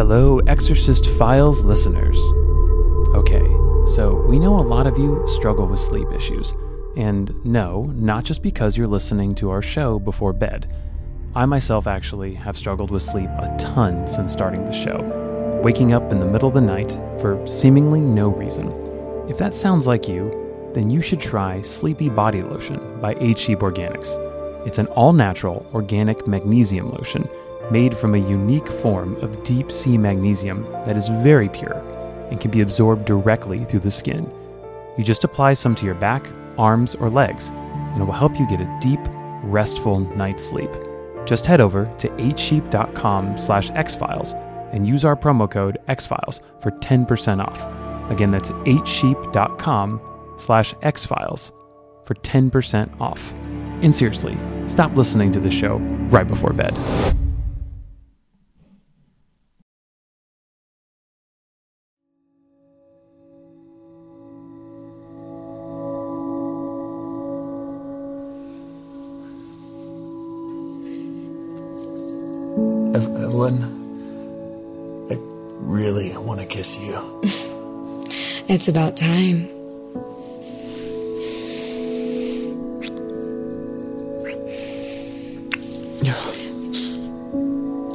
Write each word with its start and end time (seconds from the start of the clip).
Hello, 0.00 0.38
Exorcist 0.46 1.06
Files 1.18 1.62
listeners. 1.62 2.16
Okay, 3.14 3.46
so 3.84 4.24
we 4.26 4.38
know 4.38 4.56
a 4.56 4.64
lot 4.64 4.86
of 4.86 4.96
you 4.96 5.22
struggle 5.28 5.66
with 5.66 5.78
sleep 5.78 6.08
issues. 6.10 6.54
And 6.96 7.34
no, 7.44 7.82
not 7.94 8.24
just 8.24 8.42
because 8.42 8.78
you're 8.78 8.88
listening 8.88 9.34
to 9.34 9.50
our 9.50 9.60
show 9.60 9.98
before 9.98 10.32
bed. 10.32 10.72
I 11.34 11.44
myself 11.44 11.86
actually 11.86 12.32
have 12.32 12.56
struggled 12.56 12.90
with 12.90 13.02
sleep 13.02 13.28
a 13.28 13.54
ton 13.58 14.06
since 14.06 14.32
starting 14.32 14.64
the 14.64 14.72
show, 14.72 15.60
waking 15.62 15.92
up 15.92 16.10
in 16.10 16.18
the 16.18 16.24
middle 16.24 16.48
of 16.48 16.54
the 16.54 16.62
night 16.62 16.98
for 17.20 17.46
seemingly 17.46 18.00
no 18.00 18.28
reason. 18.28 18.72
If 19.28 19.36
that 19.36 19.54
sounds 19.54 19.86
like 19.86 20.08
you, 20.08 20.30
then 20.72 20.88
you 20.88 21.02
should 21.02 21.20
try 21.20 21.60
Sleepy 21.60 22.08
Body 22.08 22.42
Lotion 22.42 23.02
by 23.02 23.16
8Sheep 23.16 23.58
Organics. 23.58 24.16
It's 24.66 24.78
an 24.78 24.86
all 24.86 25.12
natural 25.12 25.66
organic 25.74 26.26
magnesium 26.26 26.90
lotion 26.90 27.28
made 27.70 27.96
from 27.96 28.14
a 28.14 28.18
unique 28.18 28.68
form 28.68 29.16
of 29.16 29.42
deep 29.42 29.70
sea 29.70 29.96
magnesium 29.96 30.62
that 30.84 30.96
is 30.96 31.08
very 31.08 31.48
pure 31.48 31.74
and 32.30 32.40
can 32.40 32.50
be 32.50 32.60
absorbed 32.60 33.04
directly 33.04 33.64
through 33.64 33.80
the 33.80 33.90
skin. 33.90 34.30
You 34.96 35.04
just 35.04 35.24
apply 35.24 35.54
some 35.54 35.74
to 35.76 35.86
your 35.86 35.94
back, 35.94 36.26
arms, 36.58 36.94
or 36.94 37.10
legs, 37.10 37.48
and 37.48 38.02
it 38.02 38.04
will 38.04 38.12
help 38.12 38.38
you 38.38 38.48
get 38.48 38.60
a 38.60 38.78
deep, 38.80 39.00
restful 39.42 40.00
night's 40.00 40.44
sleep. 40.44 40.70
Just 41.24 41.46
head 41.46 41.60
over 41.60 41.84
to 41.98 42.08
8sheep.com 42.08 43.38
slash 43.38 43.70
exfiles 43.70 44.34
and 44.72 44.88
use 44.88 45.04
our 45.04 45.16
promo 45.16 45.50
code 45.50 45.78
exfiles 45.88 46.40
for 46.60 46.70
10% 46.70 47.44
off. 47.44 48.10
Again, 48.10 48.30
that's 48.30 48.50
8sheep.com 48.52 50.00
slash 50.36 50.74
exfiles 50.82 51.52
for 52.04 52.14
10% 52.14 53.00
off. 53.00 53.32
And 53.82 53.94
seriously, 53.94 54.36
stop 54.66 54.94
listening 54.96 55.32
to 55.32 55.40
the 55.40 55.50
show 55.50 55.76
right 56.10 56.26
before 56.26 56.52
bed. 56.52 56.76
It's 78.52 78.66
about 78.66 78.96
time. 78.96 79.48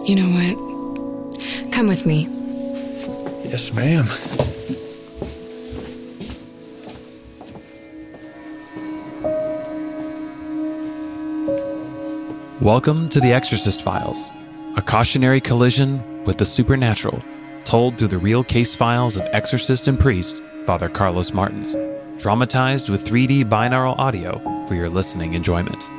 You 0.05 0.15
know 0.15 0.29
what? 0.29 1.73
Come 1.73 1.87
with 1.89 2.05
me. 2.05 2.29
Yes, 3.43 3.73
ma'am. 3.73 4.05
Welcome 12.61 13.09
to 13.09 13.19
The 13.19 13.33
Exorcist 13.33 13.81
Files, 13.81 14.31
a 14.77 14.81
cautionary 14.81 15.41
collision 15.41 16.23
with 16.23 16.37
the 16.37 16.45
supernatural, 16.45 17.21
told 17.65 17.97
through 17.97 18.09
the 18.09 18.17
real 18.17 18.43
case 18.43 18.75
files 18.75 19.17
of 19.17 19.27
exorcist 19.31 19.87
and 19.87 19.99
priest 19.99 20.43
Father 20.65 20.87
Carlos 20.89 21.33
Martins, 21.33 21.75
dramatized 22.17 22.89
with 22.89 23.05
3D 23.05 23.45
binaural 23.45 23.97
audio 23.99 24.39
for 24.67 24.75
your 24.75 24.89
listening 24.89 25.33
enjoyment. 25.33 25.89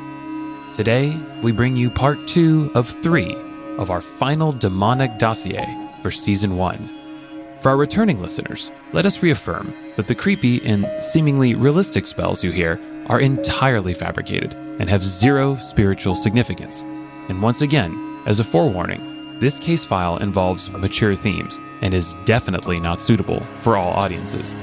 Today, 0.74 1.16
we 1.42 1.52
bring 1.52 1.76
you 1.76 1.90
part 1.90 2.26
two 2.26 2.70
of 2.74 2.88
three 2.88 3.34
of 3.78 3.90
our 3.90 4.00
final 4.00 4.52
demonic 4.52 5.18
dossier 5.18 5.66
for 6.02 6.10
season 6.10 6.56
one. 6.56 6.88
For 7.60 7.70
our 7.70 7.76
returning 7.76 8.20
listeners, 8.20 8.70
let 8.92 9.06
us 9.06 9.22
reaffirm 9.22 9.74
that 9.96 10.06
the 10.06 10.14
creepy 10.14 10.64
and 10.64 10.86
seemingly 11.04 11.54
realistic 11.54 12.06
spells 12.06 12.44
you 12.44 12.52
hear 12.52 12.80
are 13.06 13.20
entirely 13.20 13.94
fabricated 13.94 14.54
and 14.78 14.88
have 14.90 15.02
zero 15.02 15.56
spiritual 15.56 16.14
significance. 16.14 16.82
And 17.28 17.42
once 17.42 17.62
again, 17.62 18.22
as 18.26 18.40
a 18.40 18.44
forewarning, 18.44 19.15
this 19.38 19.58
case 19.58 19.84
file 19.84 20.16
involves 20.18 20.70
mature 20.70 21.14
themes 21.14 21.60
and 21.82 21.92
is 21.92 22.14
definitely 22.24 22.80
not 22.80 23.00
suitable 23.00 23.40
for 23.60 23.76
all 23.76 23.92
audiences. 23.92 24.54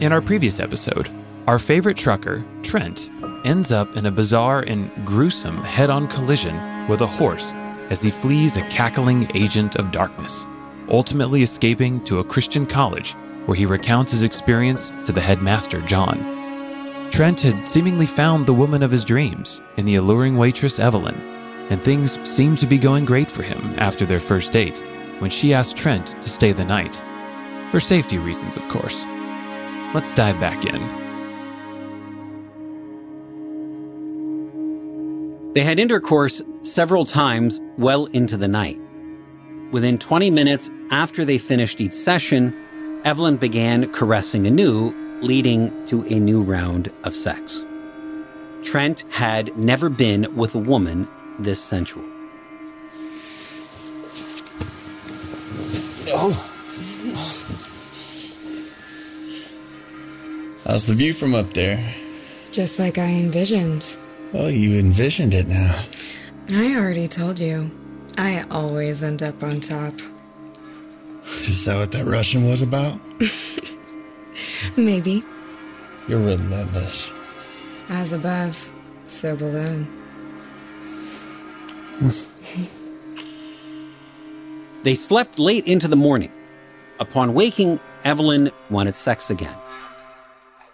In 0.00 0.12
our 0.12 0.20
previous 0.20 0.58
episode, 0.58 1.08
our 1.46 1.58
favorite 1.58 1.96
trucker, 1.96 2.44
Trent, 2.62 3.10
ends 3.44 3.70
up 3.70 3.96
in 3.96 4.06
a 4.06 4.10
bizarre 4.10 4.60
and 4.60 4.90
gruesome 5.06 5.62
head 5.62 5.90
on 5.90 6.08
collision 6.08 6.88
with 6.88 7.00
a 7.00 7.06
horse 7.06 7.52
as 7.90 8.02
he 8.02 8.10
flees 8.10 8.56
a 8.56 8.66
cackling 8.68 9.30
agent 9.36 9.76
of 9.76 9.92
darkness, 9.92 10.46
ultimately 10.88 11.42
escaping 11.42 12.02
to 12.04 12.18
a 12.18 12.24
Christian 12.24 12.66
college 12.66 13.12
where 13.46 13.56
he 13.56 13.66
recounts 13.66 14.12
his 14.12 14.22
experience 14.22 14.92
to 15.04 15.12
the 15.12 15.20
headmaster, 15.20 15.80
John. 15.82 16.18
Trent 17.10 17.40
had 17.40 17.68
seemingly 17.68 18.06
found 18.06 18.46
the 18.46 18.54
woman 18.54 18.82
of 18.82 18.90
his 18.90 19.04
dreams 19.04 19.60
in 19.76 19.84
the 19.84 19.96
alluring 19.96 20.36
waitress, 20.36 20.78
Evelyn, 20.78 21.31
and 21.70 21.82
things 21.82 22.18
seemed 22.28 22.58
to 22.58 22.66
be 22.66 22.78
going 22.78 23.04
great 23.04 23.30
for 23.30 23.42
him 23.42 23.74
after 23.78 24.04
their 24.06 24.20
first 24.20 24.52
date 24.52 24.82
when 25.18 25.30
she 25.30 25.54
asked 25.54 25.76
Trent 25.76 26.20
to 26.22 26.28
stay 26.28 26.52
the 26.52 26.64
night. 26.64 27.02
For 27.70 27.80
safety 27.80 28.18
reasons, 28.18 28.56
of 28.56 28.68
course. 28.68 29.06
Let's 29.94 30.12
dive 30.12 30.40
back 30.40 30.64
in. 30.64 31.02
They 35.54 35.62
had 35.62 35.78
intercourse 35.78 36.42
several 36.62 37.04
times 37.04 37.60
well 37.76 38.06
into 38.06 38.36
the 38.36 38.48
night. 38.48 38.80
Within 39.70 39.98
20 39.98 40.30
minutes 40.30 40.70
after 40.90 41.24
they 41.24 41.38
finished 41.38 41.80
each 41.80 41.92
session, 41.92 42.56
Evelyn 43.04 43.36
began 43.36 43.90
caressing 43.92 44.46
anew, 44.46 44.94
leading 45.20 45.84
to 45.86 46.04
a 46.06 46.18
new 46.18 46.42
round 46.42 46.92
of 47.04 47.14
sex. 47.14 47.66
Trent 48.62 49.04
had 49.10 49.56
never 49.56 49.88
been 49.88 50.34
with 50.36 50.54
a 50.54 50.58
woman 50.58 51.06
this 51.38 51.62
sensual. 51.62 52.04
Oh. 56.08 56.48
How's 60.64 60.84
the 60.84 60.94
view 60.94 61.12
from 61.12 61.34
up 61.34 61.52
there? 61.54 61.82
Just 62.50 62.78
like 62.78 62.98
I 62.98 63.06
envisioned. 63.06 63.96
Oh, 64.34 64.48
you 64.48 64.78
envisioned 64.78 65.34
it 65.34 65.48
now. 65.48 65.78
I 66.52 66.76
already 66.76 67.08
told 67.08 67.40
you. 67.40 67.70
I 68.18 68.44
always 68.50 69.02
end 69.02 69.22
up 69.22 69.42
on 69.42 69.60
top. 69.60 69.94
Is 71.24 71.64
that 71.64 71.78
what 71.78 71.90
that 71.92 72.04
Russian 72.04 72.46
was 72.46 72.62
about? 72.62 72.98
Maybe. 74.76 75.24
You're 76.08 76.20
relentless. 76.20 77.12
As 77.88 78.12
above, 78.12 78.72
so 79.04 79.36
below. 79.36 79.86
They 84.82 84.94
slept 84.96 85.38
late 85.38 85.66
into 85.66 85.86
the 85.86 85.96
morning. 85.96 86.32
Upon 86.98 87.34
waking, 87.34 87.78
Evelyn 88.04 88.50
wanted 88.68 88.96
sex 88.96 89.30
again. 89.30 89.56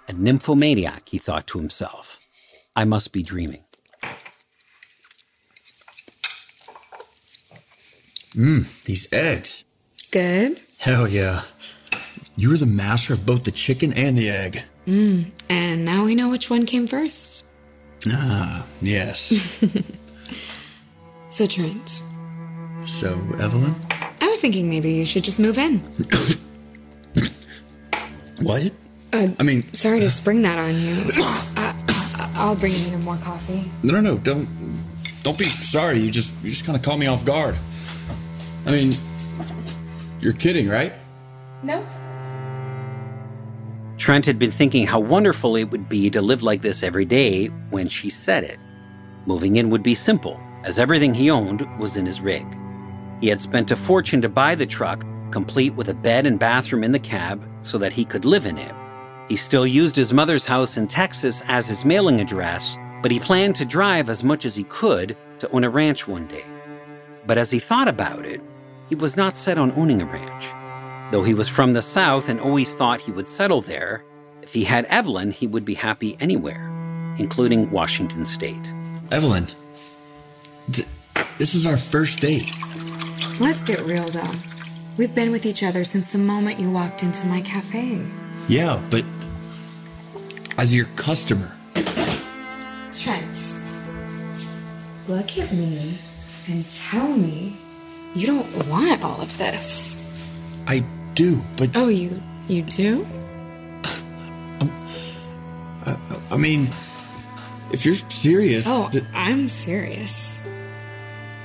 A 0.09 0.15
nymphomaniac, 0.15 1.09
he 1.11 1.19
thought 1.19 1.47
to 1.49 1.59
himself. 1.59 2.19
I 2.75 2.85
must 2.85 3.13
be 3.13 3.23
dreaming. 3.23 3.65
Mmm, 8.35 8.85
these 8.85 9.13
eggs. 9.13 9.65
Good. 10.11 10.61
Hell 10.79 11.07
yeah. 11.07 11.43
You 12.37 12.51
were 12.51 12.57
the 12.57 12.67
master 12.67 13.13
of 13.13 13.27
both 13.27 13.45
the 13.45 13.51
chicken 13.51 13.93
and 13.93 14.17
the 14.17 14.31
egg. 14.31 14.63
Mm. 14.87 15.33
And 15.51 15.85
now 15.85 16.05
we 16.05 16.15
know 16.15 16.31
which 16.31 16.49
one 16.49 16.65
came 16.65 16.87
first. 16.87 17.45
Ah, 18.07 18.65
yes. 18.81 19.35
So, 21.39 21.47
Trent, 21.47 22.03
so, 22.85 23.11
Evelyn? 23.41 23.73
I 24.21 24.27
was 24.27 24.41
thinking 24.41 24.69
maybe 24.69 24.91
you 24.91 25.07
should 25.07 25.23
just 25.23 25.39
move 25.39 25.57
in. 25.57 25.79
What? 28.43 28.69
Uh, 29.13 29.29
I 29.39 29.43
mean, 29.45 29.63
sorry 29.73 30.01
to 30.01 30.11
spring 30.11 30.43
that 30.43 30.59
on 30.59 30.75
you. 30.75 30.97
Uh, 32.21 32.29
I'll 32.35 32.57
bring 32.57 32.73
you 32.73 32.99
more 32.99 33.17
coffee. 33.19 33.71
no, 33.85 33.95
no, 33.95 34.01
no, 34.01 34.19
don't, 34.19 34.49
don't 35.23 35.39
be 35.39 35.45
sorry. 35.45 36.01
You 36.01 36.11
just, 36.11 36.35
you 36.43 36.51
just 36.51 36.65
kind 36.65 36.77
of 36.77 36.83
caught 36.83 36.99
me 36.99 37.07
off 37.07 37.25
guard. 37.25 37.55
I 38.67 38.73
mean, 38.73 38.97
you're 40.21 40.33
kidding, 40.33 40.69
right? 40.69 40.93
No. 41.63 41.87
Trent 43.97 44.27
had 44.27 44.41
been 44.41 44.51
thinking 44.51 44.89
how 44.89 44.99
wonderful 44.99 45.55
it 45.55 45.71
would 45.71 45.89
be 45.89 46.11
to 46.11 46.21
live 46.21 46.43
like 46.43 46.63
this 46.63 46.83
every 46.83 47.05
day 47.05 47.47
when 47.71 47.87
she 47.87 48.11
said 48.11 48.43
it. 48.43 48.59
Moving 49.27 49.55
in 49.55 49.71
would 49.71 49.85
be 49.85 49.95
simple, 49.95 50.41
as 50.69 50.79
everything 50.79 51.15
he 51.15 51.31
owned 51.31 51.67
was 51.79 51.97
in 51.97 52.05
his 52.05 52.21
rig. 52.21 52.47
He 53.23 53.29
had 53.29 53.41
spent 53.41 53.71
a 53.71 53.77
fortune 53.77 54.21
to 54.21 54.29
buy 54.29 54.55
the 54.55 54.67
truck, 54.67 55.03
complete 55.31 55.75
with 55.75 55.89
a 55.89 55.95
bed 55.95 56.27
and 56.27 56.39
bathroom 56.39 56.85
in 56.85 56.93
the 56.93 56.99
cab, 56.99 57.43
so 57.63 57.79
that 57.79 57.95
he 57.95 58.05
could 58.05 58.27
live 58.27 58.45
in 58.45 58.59
it. 58.59 58.75
He 59.31 59.37
still 59.37 59.67
used 59.67 59.97
his 59.97 60.13
mother's 60.13 60.45
house 60.45 60.77
in 60.77 60.87
Texas 60.87 61.43
as 61.49 61.67
his 61.67 61.87
mailing 61.87 62.21
address, 62.21 62.77
but 63.03 63.11
he 63.11 63.19
planned 63.19 63.57
to 63.57 63.65
drive 63.65 64.11
as 64.11 64.23
much 64.23 64.45
as 64.45 64.55
he 64.55 64.65
could 64.65 65.17
to 65.39 65.51
own 65.53 65.65
a 65.65 65.71
ranch 65.71 66.07
one 66.07 66.27
day. 66.27 66.45
But 67.27 67.39
as 67.39 67.51
he 67.51 67.59
thought 67.59 67.89
about 67.89 68.27
it, 68.27 68.43
he 68.91 68.95
was 68.95 69.17
not 69.17 69.37
set 69.37 69.57
on 69.57 69.73
owning 69.73 70.03
a 70.03 70.07
ranch. 70.07 70.53
Though 71.13 71.25
he 71.25 71.33
was 71.33 71.49
from 71.49 71.73
the 71.73 71.81
South 71.81 72.29
and 72.29 72.39
always 72.39 72.77
thought 72.77 73.01
he 73.01 73.13
would 73.13 73.27
settle 73.27 73.63
there, 73.63 74.05
if 74.43 74.53
he 74.53 74.65
had 74.65 74.85
Evelyn, 74.87 75.31
he 75.31 75.47
would 75.47 75.65
be 75.65 75.75
happy 75.75 76.15
anywhere, 76.21 76.69
including 77.19 77.71
Washington 77.71 78.27
State. 78.27 78.75
Evelyn, 79.11 79.47
th- 80.73 80.89
this 81.39 81.55
is 81.55 81.67
our 81.67 81.77
first 81.77 82.21
date. 82.21 82.51
Let's 83.41 83.63
get 83.63 83.81
real 83.81 84.05
though. 84.09 84.35
We've 84.97 85.15
been 85.15 85.31
with 85.31 85.47
each 85.47 85.63
other 85.63 85.85
since 85.85 86.11
the 86.11 86.19
moment 86.19 86.59
you 86.59 86.71
walked 86.71 87.03
into 87.03 87.25
my 87.27 87.41
cafe. 87.43 88.01
Yeah, 88.49 88.81
but 88.91 89.05
as 90.57 90.75
your 90.75 90.87
customer. 90.97 91.53
Trent, 92.93 93.39
look 95.07 95.39
at 95.39 95.53
me 95.53 95.99
and 96.49 96.69
tell 96.69 97.09
me 97.09 97.57
you 98.17 98.27
don't 98.27 98.67
want 98.69 99.03
all 99.05 99.21
of 99.21 99.37
this. 99.39 99.95
I 100.67 100.83
do, 101.15 101.41
but 101.57 101.71
Oh, 101.77 101.89
you 101.89 102.21
you 102.49 102.63
do? 102.63 103.07
Um, 104.61 104.71
I, 105.87 105.97
I 106.33 106.37
mean, 106.37 106.69
if 107.73 107.85
you're 107.87 107.95
serious, 108.11 108.65
Oh, 108.67 108.89
th- 108.91 109.05
I'm 109.15 109.49
serious. 109.49 110.38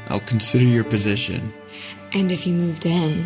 I'll 0.09 0.19
consider 0.21 0.63
your 0.65 0.83
position. 0.83 1.53
And 2.13 2.31
if 2.31 2.45
you 2.45 2.53
moved 2.53 2.85
in, 2.85 3.25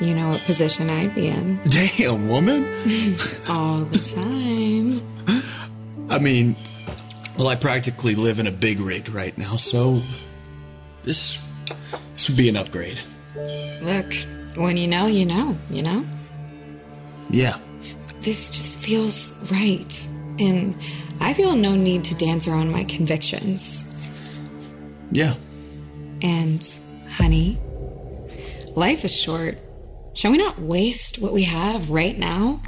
you 0.00 0.14
know 0.14 0.30
what 0.30 0.40
position 0.40 0.90
I'd 0.90 1.14
be 1.14 1.28
in 1.28 1.60
Damn, 1.68 2.28
woman. 2.28 2.64
all 3.48 3.80
the 3.84 3.98
time. 3.98 5.00
I 6.10 6.18
mean, 6.18 6.56
well, 7.38 7.48
I 7.48 7.54
practically 7.56 8.14
live 8.14 8.38
in 8.40 8.46
a 8.46 8.50
big 8.52 8.80
rig 8.80 9.08
right 9.10 9.36
now, 9.38 9.56
so 9.56 10.00
this 11.04 11.38
this 12.14 12.28
would 12.28 12.36
be 12.36 12.48
an 12.48 12.56
upgrade. 12.56 12.98
Look, 13.82 14.12
when 14.56 14.76
you 14.76 14.88
know, 14.88 15.06
you 15.06 15.24
know, 15.24 15.56
you 15.70 15.82
know? 15.82 16.04
Yeah, 17.30 17.56
This 18.20 18.50
just 18.50 18.78
feels 18.78 19.32
right. 19.50 20.08
And 20.38 20.74
I 21.20 21.32
feel 21.32 21.54
no 21.56 21.74
need 21.74 22.04
to 22.04 22.14
dance 22.16 22.46
around 22.46 22.70
my 22.70 22.84
convictions. 22.84 23.84
yeah. 25.10 25.34
And, 26.22 26.66
honey, 27.08 27.58
life 28.76 29.04
is 29.04 29.14
short. 29.14 29.58
Shall 30.14 30.30
we 30.30 30.38
not 30.38 30.58
waste 30.58 31.20
what 31.20 31.32
we 31.32 31.42
have 31.44 31.90
right 31.90 32.16
now? 32.16 32.62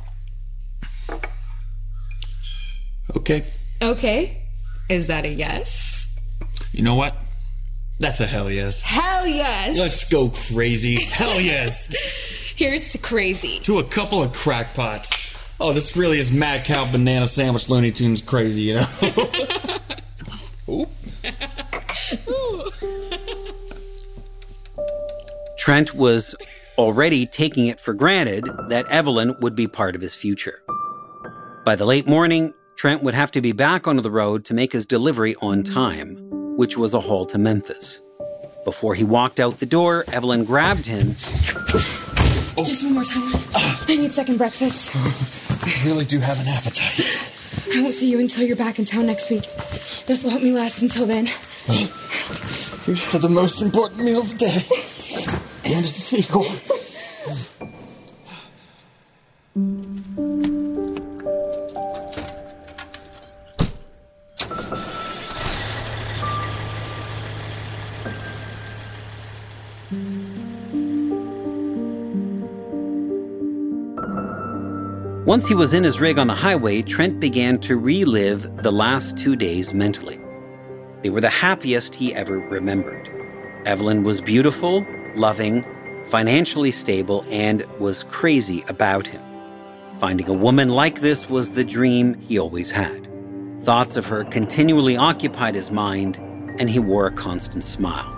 Okay. 3.17 3.45
Okay. 3.81 4.43
Is 4.89 5.07
that 5.07 5.25
a 5.25 5.29
yes? 5.29 6.09
You 6.73 6.83
know 6.83 6.95
what? 6.95 7.17
That's 8.01 8.21
a 8.21 8.27
hell 8.27 8.51
yes. 8.51 8.83
Hell 8.83 9.27
yes! 9.27 9.79
Let's 9.79 10.05
go 10.11 10.29
crazy. 10.31 10.97
Hell 10.97 11.41
yes. 11.41 11.87
Here's 12.57 12.91
to 12.91 12.99
crazy. 12.99 13.61
to 13.61 13.79
a 13.79 13.85
couple 13.85 14.23
of 14.23 14.33
crackpots. 14.33 15.11
Oh, 15.61 15.73
this 15.73 15.97
really 15.97 16.19
is 16.19 16.33
Mad 16.33 16.65
Cow 16.65 16.91
Banana 16.91 17.29
Sandwich 17.29 17.69
Looney 17.69 17.93
Tunes 17.93 18.21
crazy, 18.21 18.63
you 18.63 18.75
know? 18.75 18.87
Oop. 20.69 20.91
Trent 25.65 25.95
was 25.95 26.35
already 26.77 27.25
taking 27.25 27.69
it 27.69 27.81
for 27.81 27.95
granted 27.95 28.45
that 28.69 28.87
Evelyn 28.91 29.35
would 29.41 29.57
be 29.57 29.67
part 29.67 29.97
of 29.97 30.03
his 30.03 30.15
future. 30.15 30.63
By 31.65 31.75
the 31.75 31.87
late 31.87 32.07
morning, 32.07 32.53
Trent 32.77 33.03
would 33.03 33.15
have 33.15 33.31
to 33.31 33.41
be 33.41 33.53
back 33.53 33.89
onto 33.89 34.03
the 34.03 34.11
road 34.11 34.45
to 34.45 34.53
make 34.53 34.73
his 34.73 34.85
delivery 34.85 35.35
on 35.41 35.63
time, 35.63 36.19
which 36.59 36.77
was 36.77 36.93
a 36.93 37.01
haul 37.01 37.25
to 37.25 37.39
Memphis. 37.39 38.03
Before 38.67 38.95
he 38.95 39.05
walked 39.05 39.41
out 39.41 39.59
the 39.59 39.65
door, 39.65 40.05
Evelyn 40.13 40.45
grabbed 40.45 40.85
him 40.85 41.17
oh. 42.59 42.65
Just 42.67 42.85
one 42.85 42.93
more 42.93 43.05
time. 43.05 43.33
I 43.55 43.97
need 43.97 44.13
second 44.13 44.37
breakfast. 44.37 44.95
I 44.95 45.83
really 45.87 46.05
do 46.05 46.19
have 46.19 46.39
an 46.41 46.47
appetite. 46.47 47.01
I 47.75 47.81
won't 47.81 47.95
see 47.95 48.11
you 48.11 48.21
until 48.21 48.45
you're 48.45 48.55
back 48.55 48.79
in 48.79 48.85
town 48.85 49.07
next 49.07 49.31
week. 49.31 49.49
This 50.05 50.23
will 50.25 50.29
help 50.29 50.43
me 50.43 50.53
last 50.53 50.83
until 50.83 51.07
then. 51.07 51.31
Here's 52.85 53.03
for 53.03 53.17
the 53.17 53.31
most 53.31 53.63
important 53.63 54.05
meal 54.05 54.21
of 54.21 54.29
the 54.29 54.37
day. 54.37 54.84
And 55.65 55.85
it's 55.87 56.13
a. 56.13 56.75
Once 75.27 75.47
he 75.47 75.55
was 75.55 75.73
in 75.73 75.83
his 75.83 75.99
rig 75.99 76.19
on 76.19 76.27
the 76.27 76.35
highway, 76.35 76.83
Trent 76.83 77.19
began 77.19 77.59
to 77.61 77.79
relive 77.79 78.63
the 78.63 78.71
last 78.71 79.17
two 79.17 79.35
days 79.35 79.73
mentally. 79.73 80.21
They 81.01 81.09
were 81.09 81.23
the 81.23 81.31
happiest 81.31 81.95
he 81.95 82.15
ever 82.15 82.39
remembered. 82.39 83.24
Evelyn 83.67 84.05
was 84.05 84.21
beautiful, 84.21 84.87
loving, 85.15 85.65
financially 86.05 86.71
stable, 86.71 87.25
and 87.31 87.65
was 87.79 88.03
crazy 88.05 88.63
about 88.69 89.07
him. 89.07 89.23
Finding 89.97 90.29
a 90.29 90.35
woman 90.35 90.69
like 90.69 91.01
this 91.01 91.31
was 91.31 91.53
the 91.53 91.65
dream 91.65 92.15
he 92.21 92.39
always 92.39 92.71
had. 92.71 93.09
Thoughts 93.63 93.97
of 93.97 94.07
her 94.07 94.25
continually 94.25 94.99
occupied 94.99 95.55
his 95.55 95.71
mind, 95.71 96.19
and 96.59 96.69
he 96.69 96.79
wore 96.79 97.07
a 97.07 97.11
constant 97.11 97.65
smile. 97.65 98.11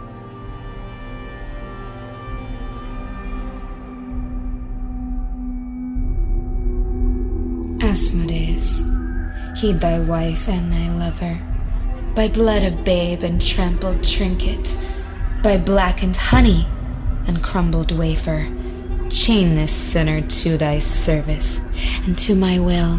Asmodeus, 7.81 8.83
heed 9.61 9.81
thy 9.81 10.01
wife 10.01 10.49
and 10.49 10.73
thy 10.73 10.91
lover. 10.99 11.41
By 12.17 12.29
blood 12.29 12.65
of 12.65 12.85
babe 12.85 13.23
and 13.23 13.41
trampled 13.41 14.03
trinket, 14.03 14.67
by 15.47 15.57
blackened 15.57 16.17
honey 16.17 16.67
and 17.29 17.41
crumbled 17.41 17.97
wafer, 17.97 18.45
chain 19.09 19.55
this 19.55 19.71
sinner 19.71 20.21
to 20.23 20.59
thy 20.59 20.77
service 20.77 21.61
and 22.05 22.19
to 22.19 22.35
my 22.35 22.59
will, 22.59 22.99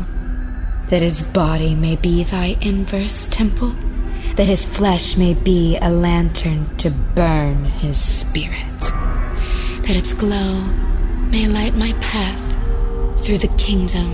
that 0.89 1.01
his 1.01 1.29
body 1.31 1.75
may 1.75 1.97
be 1.97 2.23
thy 2.23 2.55
inverse 2.61 3.27
temple, 3.27 3.75
that 4.35 4.47
his 4.47 4.63
flesh 4.63 5.17
may 5.17 5.33
be 5.33 5.77
a 5.81 5.89
lantern 5.89 6.73
to 6.77 6.89
burn 6.89 7.65
his 7.65 7.99
spirit, 7.99 8.79
that 8.79 9.97
its 9.97 10.13
glow 10.13 10.61
may 11.29 11.47
light 11.47 11.75
my 11.75 11.91
path 11.99 12.55
through 13.25 13.39
the 13.39 13.53
kingdom 13.57 14.13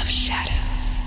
of 0.00 0.08
shadows. 0.08 1.04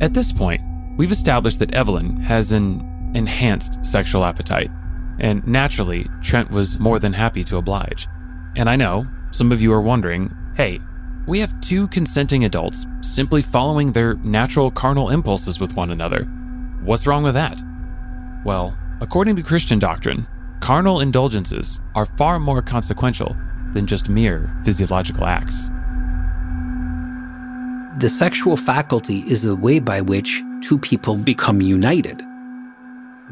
At 0.00 0.12
this 0.12 0.32
point, 0.32 0.60
we've 0.96 1.12
established 1.12 1.58
that 1.58 1.74
Evelyn 1.74 2.16
has 2.20 2.52
an 2.52 3.12
enhanced 3.14 3.84
sexual 3.84 4.24
appetite, 4.24 4.70
and 5.18 5.46
naturally, 5.46 6.06
Trent 6.22 6.50
was 6.50 6.78
more 6.78 6.98
than 6.98 7.12
happy 7.12 7.44
to 7.44 7.56
oblige. 7.56 8.08
And 8.56 8.68
I 8.68 8.76
know 8.76 9.06
some 9.30 9.52
of 9.52 9.60
you 9.60 9.72
are 9.72 9.80
wondering 9.80 10.34
hey, 10.56 10.80
we 11.26 11.40
have 11.40 11.60
two 11.60 11.88
consenting 11.88 12.44
adults 12.44 12.86
simply 13.00 13.42
following 13.42 13.90
their 13.90 14.14
natural 14.16 14.70
carnal 14.70 15.10
impulses 15.10 15.58
with 15.58 15.74
one 15.74 15.90
another. 15.90 16.24
What's 16.82 17.06
wrong 17.06 17.24
with 17.24 17.34
that? 17.34 17.60
Well, 18.44 18.76
according 19.00 19.34
to 19.36 19.42
Christian 19.42 19.78
doctrine, 19.78 20.28
carnal 20.60 21.00
indulgences 21.00 21.80
are 21.94 22.06
far 22.06 22.38
more 22.38 22.62
consequential 22.62 23.36
than 23.72 23.86
just 23.86 24.08
mere 24.08 24.54
physiological 24.64 25.24
acts. 25.24 25.70
The 27.98 28.08
sexual 28.08 28.56
faculty 28.56 29.18
is 29.20 29.42
the 29.42 29.56
way 29.56 29.78
by 29.80 30.00
which 30.00 30.42
two 30.64 30.78
people 30.78 31.16
become 31.16 31.60
united. 31.60 32.22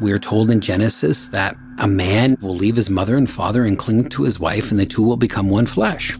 We're 0.01 0.19
told 0.19 0.51
in 0.51 0.61
Genesis 0.61 1.29
that 1.29 1.57
a 1.79 1.89
man 1.89 2.37
will 2.43 2.55
leave 2.55 2.77
his 2.77 2.91
mother 2.91 3.17
and 3.17 3.29
father 3.29 3.65
and 3.65 3.79
cling 3.79 4.11
to 4.11 4.25
his 4.25 4.39
wife, 4.39 4.71
and 4.71 4.79
the 4.79 4.85
two 4.85 5.03
will 5.03 5.17
become 5.17 5.49
one 5.49 5.65
flesh. 5.65 6.15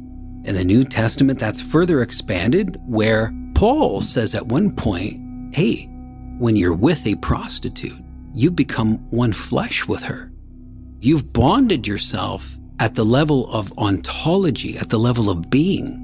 In 0.45 0.55
the 0.55 0.65
New 0.65 0.85
Testament, 0.85 1.39
that's 1.39 1.61
further 1.61 2.01
expanded, 2.01 2.79
where 2.87 3.31
Paul 3.55 4.01
says 4.01 4.35
at 4.35 4.47
one 4.47 4.75
point, 4.75 5.21
hey, 5.55 5.85
when 6.39 6.57
you're 6.57 6.75
with 6.75 7.07
a 7.07 7.15
prostitute, 7.17 8.03
you've 8.33 8.57
become 8.57 8.97
one 9.11 9.35
flesh 9.35 9.87
with 9.87 10.03
her. 10.05 10.33
You've 11.01 11.31
bonded 11.31 11.87
yourself 11.87 12.57
at 12.79 12.95
the 12.95 13.05
level 13.05 13.53
of 13.53 13.71
ontology, 13.77 14.79
at 14.79 14.89
the 14.89 14.99
level 14.99 15.29
of 15.29 15.51
being 15.51 16.02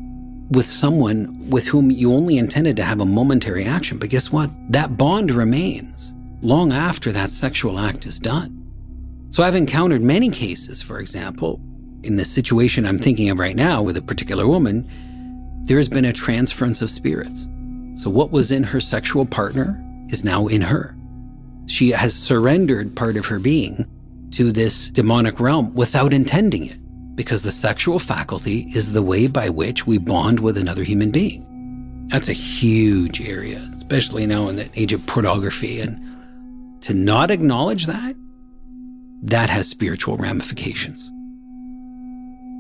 with 0.51 0.67
someone 0.67 1.49
with 1.51 1.67
whom 1.67 1.91
you 1.91 2.13
only 2.13 2.39
intended 2.39 2.77
to 2.77 2.83
have 2.83 3.01
a 3.01 3.05
momentary 3.05 3.65
action. 3.65 3.99
But 3.99 4.11
guess 4.11 4.33
what? 4.33 4.51
That 4.71 4.97
bond 4.97 5.31
remains 5.31 6.15
long 6.41 6.73
after 6.73 7.13
that 7.13 7.31
sexual 7.31 7.79
act 7.79 8.07
is 8.07 8.19
done. 8.19 8.55
So 9.31 9.43
I've 9.43 9.55
encountered 9.55 10.01
many 10.01 10.31
cases, 10.31 10.81
for 10.81 11.01
example, 11.01 11.61
in 12.03 12.17
the 12.17 12.25
situation 12.25 12.87
I'm 12.87 12.99
thinking 12.99 13.29
of 13.29 13.39
right 13.39 13.57
now 13.57 13.83
with 13.83 13.97
a 13.97 14.03
particular 14.03 14.47
woman, 14.47 14.89
there 15.67 15.77
has 15.77 15.89
been 15.89 16.07
a 16.07 16.13
transference 16.13 16.81
of 16.81 16.89
spirits. 16.89 17.47
So 17.95 18.09
what 18.09 18.31
was 18.31 18.53
in 18.53 18.63
her 18.63 18.81
sexual 18.81 19.27
partner 19.27 19.85
is 20.09 20.25
now 20.25 20.47
in 20.47 20.63
her. 20.63 20.97
She 21.67 21.91
has 21.91 22.15
surrendered 22.15 22.97
part 22.97 23.17
of 23.17 23.27
her 23.27 23.39
being 23.39 23.85
to 24.31 24.51
this 24.51 24.89
demonic 24.89 25.41
realm 25.41 25.75
without 25.75 26.13
intending 26.13 26.67
it, 26.67 26.79
because 27.19 27.43
the 27.43 27.51
sexual 27.51 27.99
faculty 27.99 28.61
is 28.77 28.93
the 28.93 29.03
way 29.03 29.27
by 29.27 29.49
which 29.49 29.89
we 29.89 29.99
bond 29.99 30.39
with 30.39 30.57
another 30.57 30.85
human 30.85 31.11
being. 31.11 32.07
That's 32.07 32.29
a 32.29 32.33
huge 32.33 33.21
area, 33.29 33.59
especially 33.75 34.25
now 34.25 34.49
in 34.49 34.55
the 34.55 34.71
age 34.77 34.93
of 34.93 35.05
pornography. 35.05 35.81
And 35.81 36.01
to 36.83 36.95
not 36.95 37.33
acknowledge 37.33 37.87
that, 37.87 38.15
that 39.25 39.51
has 39.51 39.69
spiritual 39.69 40.17
ramifications. 40.17 41.11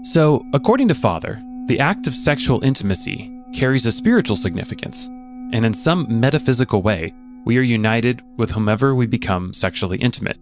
So, 0.02 0.44
according 0.52 0.88
to 0.88 0.94
Father, 0.94 1.40
the 1.66 1.78
act 1.78 2.08
of 2.08 2.14
sexual 2.14 2.60
intimacy 2.64 3.32
carries 3.54 3.86
a 3.86 3.92
spiritual 3.92 4.34
significance, 4.34 5.06
and 5.06 5.64
in 5.64 5.72
some 5.72 6.04
metaphysical 6.18 6.82
way, 6.82 7.14
we 7.44 7.58
are 7.58 7.62
united 7.62 8.22
with 8.36 8.50
whomever 8.50 8.92
we 8.96 9.06
become 9.06 9.52
sexually 9.52 9.98
intimate. 9.98 10.40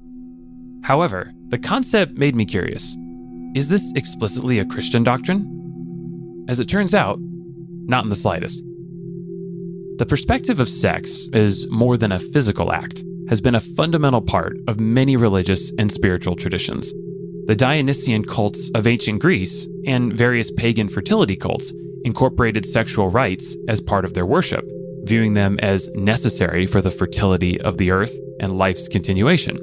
However, 0.85 1.35
the 1.49 1.58
concept 1.58 2.16
made 2.16 2.35
me 2.35 2.46
curious. 2.46 2.96
Is 3.56 3.68
this 3.68 3.90
explicitly 3.96 4.58
a 4.58 4.66
Christian 4.66 5.02
doctrine? 5.02 6.44
As 6.46 6.60
it 6.60 6.66
turns 6.66 6.94
out, 6.94 7.18
not 7.18 8.04
in 8.04 8.10
the 8.10 8.14
slightest. 8.14 8.62
The 9.96 10.04
perspective 10.04 10.60
of 10.60 10.68
sex 10.68 11.30
as 11.32 11.66
more 11.70 11.96
than 11.96 12.12
a 12.12 12.20
physical 12.20 12.70
act 12.70 13.02
has 13.30 13.40
been 13.40 13.54
a 13.54 13.60
fundamental 13.60 14.20
part 14.20 14.58
of 14.68 14.78
many 14.78 15.16
religious 15.16 15.72
and 15.78 15.90
spiritual 15.90 16.36
traditions. 16.36 16.92
The 17.46 17.56
Dionysian 17.56 18.25
cults 18.25 18.70
of 18.75 18.86
ancient 18.86 19.22
Greece 19.22 19.66
and 19.86 20.12
various 20.12 20.50
pagan 20.50 20.90
fertility 20.90 21.34
cults 21.34 21.72
incorporated 22.04 22.66
sexual 22.66 23.08
rites 23.08 23.56
as 23.68 23.80
part 23.80 24.04
of 24.04 24.12
their 24.12 24.26
worship, 24.26 24.66
viewing 25.04 25.32
them 25.32 25.58
as 25.60 25.88
necessary 25.94 26.66
for 26.66 26.82
the 26.82 26.90
fertility 26.90 27.58
of 27.62 27.78
the 27.78 27.90
earth 27.90 28.12
and 28.38 28.58
life's 28.58 28.86
continuation. 28.86 29.58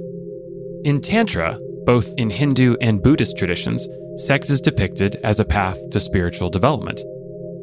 In 0.84 1.00
Tantra, 1.00 1.60
both 1.86 2.14
in 2.18 2.30
Hindu 2.30 2.76
and 2.82 3.02
Buddhist 3.02 3.38
traditions, 3.38 3.88
sex 4.18 4.50
is 4.50 4.62
depicted 4.62 5.16
as 5.24 5.40
a 5.40 5.46
path 5.46 5.90
to 5.92 6.00
spiritual 6.00 6.50
development. 6.50 7.02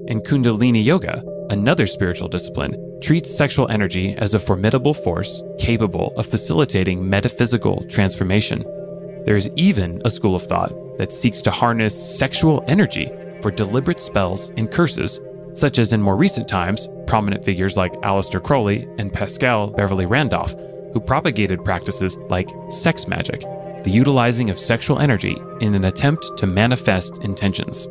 In 0.07 0.21
Kundalini 0.21 0.85
Yoga, 0.85 1.23
another 1.50 1.87
spiritual 1.87 2.29
discipline, 2.29 2.99
treats 3.00 3.35
sexual 3.35 3.69
energy 3.69 4.15
as 4.15 4.35
a 4.35 4.39
formidable 4.39 4.95
force 4.95 5.43
capable 5.59 6.12
of 6.17 6.27
facilitating 6.27 7.09
metaphysical 7.09 7.83
transformation. 7.89 8.65
There 9.25 9.37
is 9.37 9.50
even 9.57 10.03
a 10.05 10.11
school 10.11 10.35
of 10.35 10.43
thought 10.43 10.73
that 10.99 11.12
seeks 11.12 11.43
to 11.43 11.50
harness 11.50 12.19
sexual 12.19 12.65
energy 12.67 13.11
for 13.43 13.50
deliberate 13.50 14.00
spells 14.00 14.50
and 14.57 14.71
curses, 14.71 15.21
such 15.55 15.79
as 15.79 15.93
in 15.93 16.03
more 16.03 16.17
recent 16.17 16.49
times, 16.49 16.89
prominent 17.07 17.45
figures 17.45 17.77
like 17.77 17.93
Aleister 18.03 18.43
Crowley 18.43 18.87
and 18.99 19.12
Paschal 19.12 19.69
Beverly 19.69 20.07
Randolph, 20.07 20.55
who 20.93 21.00
propagated 21.00 21.65
practices 21.65 22.19
like 22.29 22.49
sex 22.69 23.07
magic, 23.07 23.43
the 23.84 23.90
utilizing 23.90 24.50
of 24.50 24.58
sexual 24.58 24.99
energy 24.99 25.40
in 25.60 25.75
an 25.75 25.84
attempt 25.84 26.37
to 26.38 26.46
manifest 26.46 27.22
intentions. 27.25 27.87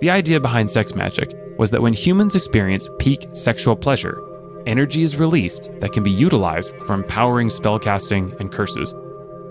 The 0.00 0.10
idea 0.10 0.40
behind 0.40 0.70
sex 0.70 0.94
magic 0.94 1.32
was 1.58 1.70
that 1.70 1.82
when 1.82 1.92
humans 1.92 2.36
experience 2.36 2.88
peak 2.98 3.26
sexual 3.34 3.76
pleasure, 3.76 4.22
energy 4.66 5.02
is 5.02 5.16
released 5.16 5.70
that 5.80 5.92
can 5.92 6.02
be 6.02 6.10
utilized 6.10 6.72
for 6.82 6.94
empowering 6.94 7.48
spellcasting 7.48 8.38
and 8.40 8.50
curses. 8.50 8.94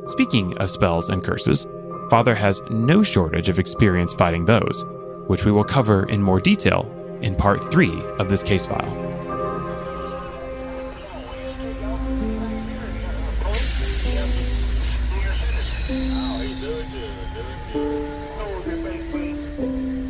Speaking 0.07 0.57
of 0.57 0.71
spells 0.71 1.09
and 1.09 1.23
curses, 1.23 1.67
Father 2.09 2.33
has 2.33 2.61
no 2.71 3.03
shortage 3.03 3.49
of 3.49 3.59
experience 3.59 4.13
fighting 4.13 4.45
those, 4.45 4.83
which 5.27 5.45
we 5.45 5.51
will 5.51 5.63
cover 5.63 6.09
in 6.09 6.23
more 6.23 6.39
detail 6.39 6.91
in 7.21 7.35
part 7.35 7.71
3 7.71 8.01
of 8.17 8.29
this 8.29 8.41
case 8.41 8.65
file. 8.65 9.09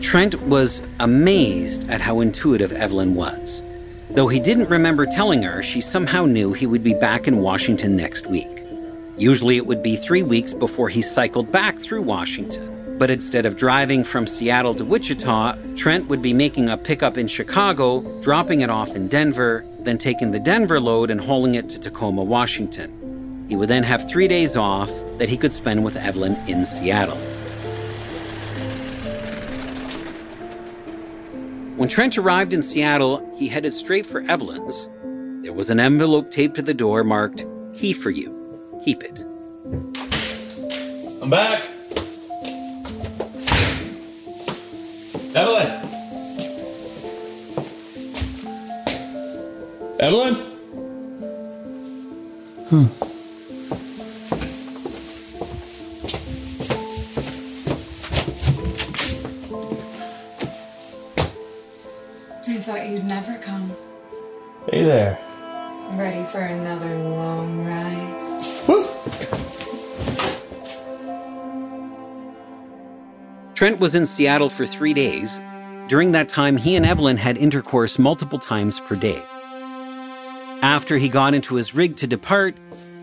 Trent 0.09 0.41
was 0.41 0.81
amazed 0.99 1.87
at 1.87 2.01
how 2.01 2.19
intuitive 2.19 2.71
Evelyn 2.71 3.13
was. 3.13 3.61
Though 4.09 4.27
he 4.27 4.39
didn't 4.39 4.67
remember 4.67 5.05
telling 5.05 5.43
her, 5.43 5.61
she 5.61 5.81
somehow 5.81 6.25
knew 6.25 6.51
he 6.51 6.65
would 6.65 6.83
be 6.83 6.95
back 6.95 7.27
in 7.27 7.43
Washington 7.43 7.95
next 7.95 8.25
week. 8.25 8.65
Usually 9.19 9.57
it 9.57 9.67
would 9.67 9.83
be 9.83 9.95
three 9.95 10.23
weeks 10.23 10.51
before 10.51 10.89
he 10.89 11.03
cycled 11.03 11.51
back 11.51 11.77
through 11.77 12.01
Washington. 12.01 12.97
But 12.97 13.11
instead 13.11 13.45
of 13.45 13.55
driving 13.55 14.03
from 14.03 14.25
Seattle 14.25 14.73
to 14.73 14.83
Wichita, 14.83 15.55
Trent 15.75 16.07
would 16.07 16.23
be 16.23 16.33
making 16.33 16.71
a 16.71 16.77
pickup 16.77 17.15
in 17.15 17.27
Chicago, 17.27 18.01
dropping 18.19 18.61
it 18.61 18.71
off 18.71 18.95
in 18.95 19.09
Denver, 19.09 19.63
then 19.81 19.99
taking 19.99 20.31
the 20.31 20.39
Denver 20.39 20.79
load 20.79 21.11
and 21.11 21.21
hauling 21.21 21.53
it 21.53 21.69
to 21.69 21.79
Tacoma, 21.79 22.23
Washington. 22.23 23.45
He 23.47 23.55
would 23.55 23.69
then 23.69 23.83
have 23.83 24.09
three 24.09 24.27
days 24.27 24.57
off 24.57 24.89
that 25.19 25.29
he 25.29 25.37
could 25.37 25.53
spend 25.53 25.85
with 25.85 25.97
Evelyn 25.97 26.35
in 26.49 26.65
Seattle. 26.65 27.28
When 31.79 31.87
Trent 31.87 32.17
arrived 32.17 32.51
in 32.51 32.61
Seattle, 32.61 33.25
he 33.37 33.47
headed 33.47 33.73
straight 33.73 34.05
for 34.05 34.19
Evelyn's. 34.23 34.89
There 35.43 35.53
was 35.53 35.69
an 35.69 35.79
envelope 35.79 36.29
taped 36.29 36.55
to 36.55 36.61
the 36.61 36.73
door 36.73 37.05
marked, 37.05 37.45
Key 37.73 37.93
for 37.93 38.09
you. 38.09 38.35
Keep 38.83 39.01
it. 39.01 39.21
I'm 41.21 41.29
back. 41.29 41.63
Evelyn. 45.33 45.69
Evelyn? 50.01 50.33
Hmm. 52.67 53.08
Hey 64.71 64.83
there. 64.83 65.17
Ready 65.93 66.23
for 66.25 66.41
another 66.41 66.95
long 66.95 67.65
ride? 67.65 68.19
Woo! 68.67 68.85
Trent 73.55 73.79
was 73.79 73.95
in 73.95 74.05
Seattle 74.05 74.49
for 74.49 74.67
three 74.67 74.93
days. 74.93 75.41
During 75.87 76.11
that 76.11 76.29
time, 76.29 76.55
he 76.55 76.75
and 76.75 76.85
Evelyn 76.85 77.17
had 77.17 77.35
intercourse 77.35 77.97
multiple 77.97 78.37
times 78.37 78.79
per 78.79 78.95
day. 78.95 79.23
After 80.61 80.99
he 80.99 81.09
got 81.09 81.33
into 81.33 81.55
his 81.55 81.73
rig 81.73 81.95
to 81.97 82.05
depart, 82.05 82.55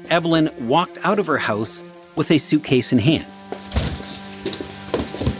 Evelyn 0.08 0.50
walked 0.68 1.04
out 1.04 1.18
of 1.18 1.26
her 1.26 1.38
house 1.38 1.82
with 2.14 2.30
a 2.30 2.38
suitcase 2.38 2.92
in 2.92 3.00
hand. 3.00 3.26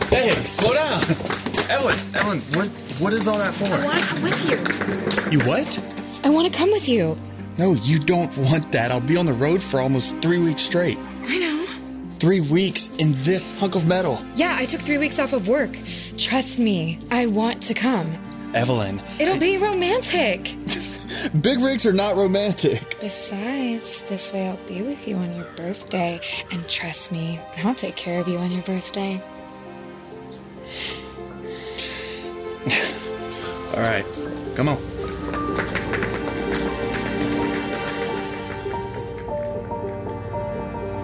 Hey, 0.09 0.31
slow 0.41 0.73
down. 0.73 1.01
Evelyn, 1.69 1.97
Evelyn, 2.13 2.41
what 2.51 2.67
what 2.99 3.13
is 3.13 3.29
all 3.29 3.37
that 3.37 3.53
for? 3.53 3.65
I 3.65 3.85
want 3.85 4.01
to 4.01 4.07
come 4.07 4.23
with 4.23 5.31
you. 5.31 5.31
You 5.31 5.45
what? 5.47 5.96
I 6.27 6.29
want 6.29 6.51
to 6.51 6.53
come 6.57 6.71
with 6.71 6.89
you. 6.89 7.17
No, 7.57 7.75
you 7.75 7.99
don't 7.99 8.37
want 8.37 8.69
that. 8.73 8.91
I'll 8.91 8.99
be 8.99 9.15
on 9.15 9.25
the 9.25 9.31
road 9.31 9.61
for 9.61 9.79
almost 9.79 10.13
three 10.21 10.39
weeks 10.39 10.61
straight. 10.61 10.97
I 11.21 11.37
know. 11.37 11.65
Three 12.19 12.41
weeks 12.41 12.89
in 12.97 13.13
this 13.23 13.57
hunk 13.61 13.75
of 13.75 13.87
metal. 13.87 14.21
Yeah, 14.35 14.53
I 14.59 14.65
took 14.65 14.81
three 14.81 14.97
weeks 14.97 15.19
off 15.19 15.31
of 15.31 15.47
work. 15.47 15.79
Trust 16.17 16.59
me, 16.59 16.99
I 17.11 17.27
want 17.27 17.63
to 17.63 17.73
come. 17.73 18.11
Evelyn. 18.53 19.01
It'll 19.21 19.39
be 19.39 19.57
romantic. 19.57 20.53
Big 21.41 21.59
rigs 21.59 21.85
are 21.85 21.93
not 21.93 22.17
romantic. 22.17 22.97
Besides, 22.99 24.01
this 24.01 24.33
way 24.33 24.49
I'll 24.49 24.57
be 24.67 24.81
with 24.81 25.07
you 25.07 25.15
on 25.15 25.33
your 25.33 25.47
birthday. 25.55 26.19
And 26.51 26.67
trust 26.67 27.09
me, 27.09 27.39
I'll 27.63 27.73
take 27.73 27.95
care 27.95 28.19
of 28.19 28.27
you 28.27 28.37
on 28.37 28.51
your 28.51 28.63
birthday. 28.63 29.13
All 33.73 33.81
right, 33.81 34.05
come 34.57 34.67
on. 34.67 34.96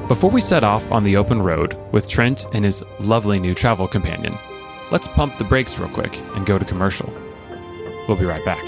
Before 0.08 0.30
we 0.30 0.42
set 0.42 0.66
off 0.66 0.92
on 0.92 1.06
the 1.06 1.16
open 1.16 1.42
road 1.42 1.78
with 1.94 2.10
Trent 2.10 2.46
and 2.54 2.66
his 2.66 2.84
lovely 3.00 3.40
new 3.40 3.54
travel 3.54 3.88
companion, 3.88 4.38
let's 4.92 5.08
pump 5.08 5.38
the 5.38 5.46
brakes 5.46 5.80
real 5.80 5.88
quick 5.88 6.20
and 6.36 6.46
go 6.46 6.60
to 6.60 6.66
commercial. 6.66 7.12
We'll 8.08 8.18
be 8.18 8.26
right 8.26 8.44
back. 8.44 8.62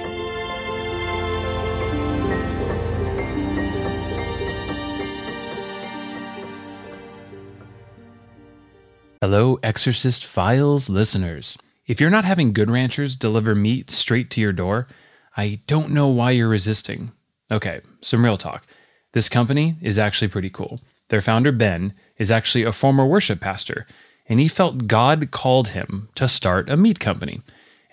Hello, 9.19 9.59
Exorcist 9.61 10.23
Files 10.23 10.89
listeners. 10.89 11.57
If 11.85 11.99
you're 11.99 12.09
not 12.09 12.23
having 12.23 12.53
Good 12.53 12.69
Ranchers 12.69 13.17
deliver 13.17 13.53
meat 13.53 13.91
straight 13.91 14.29
to 14.31 14.41
your 14.41 14.53
door, 14.53 14.87
I 15.35 15.59
don't 15.67 15.91
know 15.91 16.07
why 16.07 16.31
you're 16.31 16.47
resisting. 16.47 17.11
Okay, 17.51 17.81
some 17.99 18.23
real 18.23 18.37
talk. 18.37 18.65
This 19.11 19.27
company 19.27 19.75
is 19.81 19.99
actually 19.99 20.29
pretty 20.29 20.49
cool. 20.49 20.79
Their 21.09 21.21
founder, 21.21 21.51
Ben, 21.51 21.93
is 22.17 22.31
actually 22.31 22.63
a 22.63 22.71
former 22.71 23.05
worship 23.05 23.39
pastor, 23.39 23.85
and 24.27 24.39
he 24.39 24.47
felt 24.47 24.87
God 24.87 25.31
called 25.31 25.69
him 25.69 26.09
to 26.15 26.27
start 26.27 26.69
a 26.69 26.77
meat 26.77 26.99
company. 26.99 27.41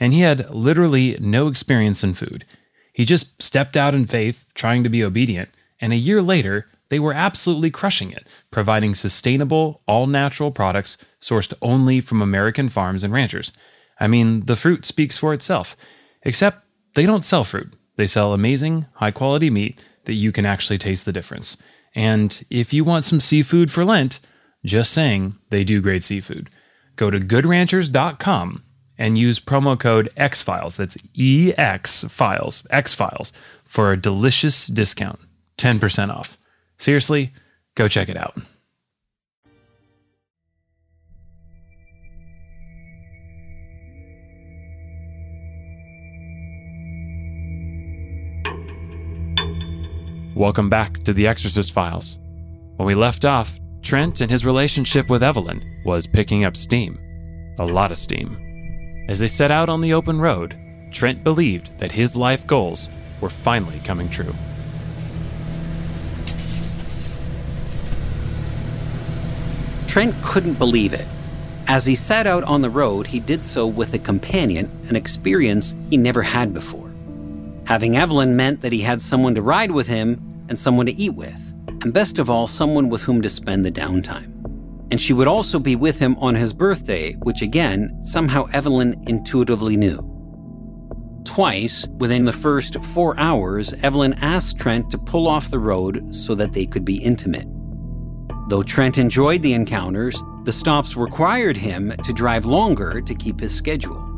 And 0.00 0.12
he 0.12 0.20
had 0.20 0.50
literally 0.50 1.16
no 1.20 1.48
experience 1.48 2.02
in 2.02 2.14
food. 2.14 2.44
He 2.92 3.04
just 3.04 3.42
stepped 3.42 3.76
out 3.76 3.94
in 3.94 4.06
faith, 4.06 4.46
trying 4.54 4.82
to 4.82 4.88
be 4.88 5.04
obedient, 5.04 5.50
and 5.80 5.92
a 5.92 5.96
year 5.96 6.22
later, 6.22 6.66
they 6.88 6.98
were 6.98 7.14
absolutely 7.14 7.70
crushing 7.70 8.10
it, 8.10 8.26
providing 8.50 8.94
sustainable, 8.94 9.80
all 9.86 10.06
natural 10.06 10.50
products 10.50 10.98
sourced 11.20 11.54
only 11.62 12.00
from 12.00 12.20
American 12.20 12.68
farms 12.68 13.02
and 13.02 13.12
ranchers. 13.12 13.50
I 13.98 14.08
mean, 14.08 14.44
the 14.44 14.56
fruit 14.56 14.84
speaks 14.84 15.16
for 15.16 15.32
itself. 15.32 15.74
Except 16.22 16.64
they 16.94 17.06
don't 17.06 17.24
sell 17.24 17.44
fruit, 17.44 17.72
they 17.96 18.06
sell 18.06 18.34
amazing, 18.34 18.86
high 18.94 19.10
quality 19.10 19.48
meat 19.48 19.80
that 20.04 20.14
you 20.14 20.32
can 20.32 20.44
actually 20.44 20.78
taste 20.78 21.04
the 21.04 21.12
difference. 21.12 21.56
And 21.94 22.44
if 22.50 22.72
you 22.72 22.84
want 22.84 23.04
some 23.04 23.20
seafood 23.20 23.70
for 23.70 23.84
Lent, 23.84 24.20
just 24.64 24.92
saying, 24.92 25.36
they 25.50 25.64
do 25.64 25.80
great 25.80 26.04
seafood. 26.04 26.48
Go 26.96 27.10
to 27.10 27.20
goodranchers.com 27.20 28.62
and 28.98 29.18
use 29.18 29.40
promo 29.40 29.78
code 29.78 30.10
XFiles, 30.16 30.76
that's 30.76 30.96
EX 31.18 32.04
Files, 32.04 32.66
X 32.70 32.94
Files, 32.94 33.32
for 33.64 33.92
a 33.92 33.96
delicious 33.96 34.66
discount 34.66 35.18
10% 35.58 36.10
off. 36.10 36.38
Seriously, 36.76 37.32
go 37.74 37.88
check 37.88 38.08
it 38.08 38.16
out. 38.16 38.36
Welcome 50.34 50.70
back 50.70 51.02
to 51.04 51.12
the 51.12 51.26
Exorcist 51.26 51.72
Files. 51.72 52.18
When 52.76 52.86
we 52.86 52.94
left 52.94 53.26
off, 53.26 53.60
Trent 53.82 54.22
and 54.22 54.30
his 54.30 54.46
relationship 54.46 55.10
with 55.10 55.22
Evelyn 55.22 55.62
was 55.84 56.06
picking 56.06 56.44
up 56.44 56.56
steam. 56.56 56.98
A 57.60 57.66
lot 57.66 57.92
of 57.92 57.98
steam. 57.98 59.04
As 59.10 59.18
they 59.18 59.28
set 59.28 59.50
out 59.50 59.68
on 59.68 59.82
the 59.82 59.92
open 59.92 60.18
road, 60.18 60.58
Trent 60.90 61.22
believed 61.22 61.78
that 61.78 61.92
his 61.92 62.16
life 62.16 62.46
goals 62.46 62.88
were 63.20 63.28
finally 63.28 63.78
coming 63.80 64.08
true. 64.08 64.34
Trent 69.86 70.14
couldn't 70.22 70.58
believe 70.58 70.94
it. 70.94 71.06
As 71.68 71.84
he 71.84 71.94
set 71.94 72.26
out 72.26 72.42
on 72.44 72.62
the 72.62 72.70
road, 72.70 73.08
he 73.08 73.20
did 73.20 73.44
so 73.44 73.66
with 73.66 73.92
a 73.92 73.98
companion, 73.98 74.70
an 74.88 74.96
experience 74.96 75.74
he 75.90 75.98
never 75.98 76.22
had 76.22 76.54
before. 76.54 76.91
Having 77.72 77.96
Evelyn 77.96 78.36
meant 78.36 78.60
that 78.60 78.74
he 78.74 78.82
had 78.82 79.00
someone 79.00 79.34
to 79.34 79.40
ride 79.40 79.70
with 79.70 79.86
him 79.86 80.44
and 80.50 80.58
someone 80.58 80.84
to 80.84 80.92
eat 80.92 81.14
with, 81.14 81.54
and 81.82 81.90
best 81.90 82.18
of 82.18 82.28
all, 82.28 82.46
someone 82.46 82.90
with 82.90 83.00
whom 83.00 83.22
to 83.22 83.30
spend 83.30 83.64
the 83.64 83.72
downtime. 83.72 84.30
And 84.90 85.00
she 85.00 85.14
would 85.14 85.26
also 85.26 85.58
be 85.58 85.74
with 85.74 85.98
him 85.98 86.14
on 86.18 86.34
his 86.34 86.52
birthday, 86.52 87.14
which 87.22 87.40
again, 87.40 88.04
somehow 88.04 88.44
Evelyn 88.52 89.02
intuitively 89.06 89.78
knew. 89.78 89.96
Twice, 91.24 91.88
within 91.96 92.26
the 92.26 92.32
first 92.34 92.78
four 92.78 93.18
hours, 93.18 93.72
Evelyn 93.82 94.12
asked 94.20 94.58
Trent 94.58 94.90
to 94.90 94.98
pull 94.98 95.26
off 95.26 95.50
the 95.50 95.58
road 95.58 96.14
so 96.14 96.34
that 96.34 96.52
they 96.52 96.66
could 96.66 96.84
be 96.84 97.02
intimate. 97.02 97.48
Though 98.50 98.62
Trent 98.62 98.98
enjoyed 98.98 99.40
the 99.40 99.54
encounters, 99.54 100.22
the 100.44 100.52
stops 100.52 100.94
required 100.94 101.56
him 101.56 101.90
to 102.04 102.12
drive 102.12 102.44
longer 102.44 103.00
to 103.00 103.14
keep 103.14 103.40
his 103.40 103.54
schedule. 103.54 104.11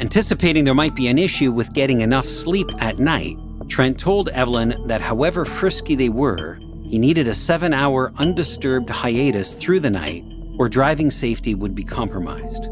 Anticipating 0.00 0.62
there 0.62 0.74
might 0.74 0.94
be 0.94 1.08
an 1.08 1.18
issue 1.18 1.50
with 1.50 1.74
getting 1.74 2.02
enough 2.02 2.26
sleep 2.26 2.70
at 2.78 2.98
night, 2.98 3.36
Trent 3.68 3.98
told 3.98 4.28
Evelyn 4.28 4.86
that 4.86 5.00
however 5.00 5.44
frisky 5.44 5.96
they 5.96 6.08
were, 6.08 6.60
he 6.84 6.98
needed 6.98 7.26
a 7.26 7.34
seven 7.34 7.74
hour 7.74 8.12
undisturbed 8.16 8.88
hiatus 8.88 9.54
through 9.54 9.80
the 9.80 9.90
night 9.90 10.24
or 10.56 10.68
driving 10.68 11.10
safety 11.10 11.54
would 11.54 11.74
be 11.74 11.82
compromised. 11.82 12.68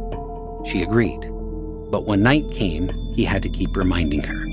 She 0.64 0.82
agreed. 0.82 1.20
But 1.90 2.04
when 2.04 2.22
night 2.22 2.44
came, 2.52 2.88
he 3.14 3.24
had 3.24 3.42
to 3.42 3.48
keep 3.48 3.76
reminding 3.76 4.22
her. 4.22 4.46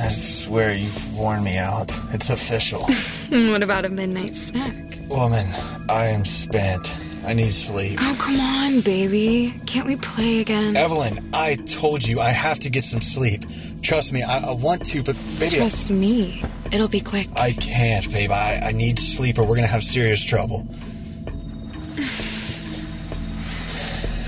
I 0.00 0.08
swear 0.08 0.74
you've 0.74 1.16
worn 1.16 1.42
me 1.42 1.58
out. 1.58 1.92
It's 2.12 2.30
official. 2.30 2.82
what 3.50 3.62
about 3.64 3.84
a 3.84 3.88
midnight 3.88 4.34
snack? 4.36 4.87
Woman, 5.08 5.46
I 5.88 6.06
am 6.06 6.24
spent. 6.24 6.92
I 7.26 7.34
need 7.34 7.50
sleep. 7.52 7.98
Oh, 8.00 8.16
come 8.18 8.38
on, 8.40 8.80
baby. 8.80 9.52
Can't 9.66 9.86
we 9.86 9.96
play 9.96 10.40
again? 10.40 10.76
Evelyn, 10.76 11.30
I 11.32 11.56
told 11.56 12.06
you 12.06 12.20
I 12.20 12.30
have 12.30 12.58
to 12.60 12.70
get 12.70 12.84
some 12.84 13.00
sleep. 13.00 13.44
Trust 13.82 14.12
me, 14.12 14.22
I, 14.22 14.38
I 14.50 14.52
want 14.52 14.84
to, 14.86 15.02
but 15.02 15.16
baby. 15.38 15.56
Trust 15.56 15.90
me. 15.90 16.42
It'll 16.72 16.88
be 16.88 17.00
quick. 17.00 17.28
I 17.36 17.52
can't, 17.52 18.10
babe. 18.12 18.30
I, 18.30 18.60
I 18.64 18.72
need 18.72 18.98
sleep 18.98 19.38
or 19.38 19.44
we're 19.44 19.56
gonna 19.56 19.66
have 19.66 19.82
serious 19.82 20.22
trouble. 20.22 20.66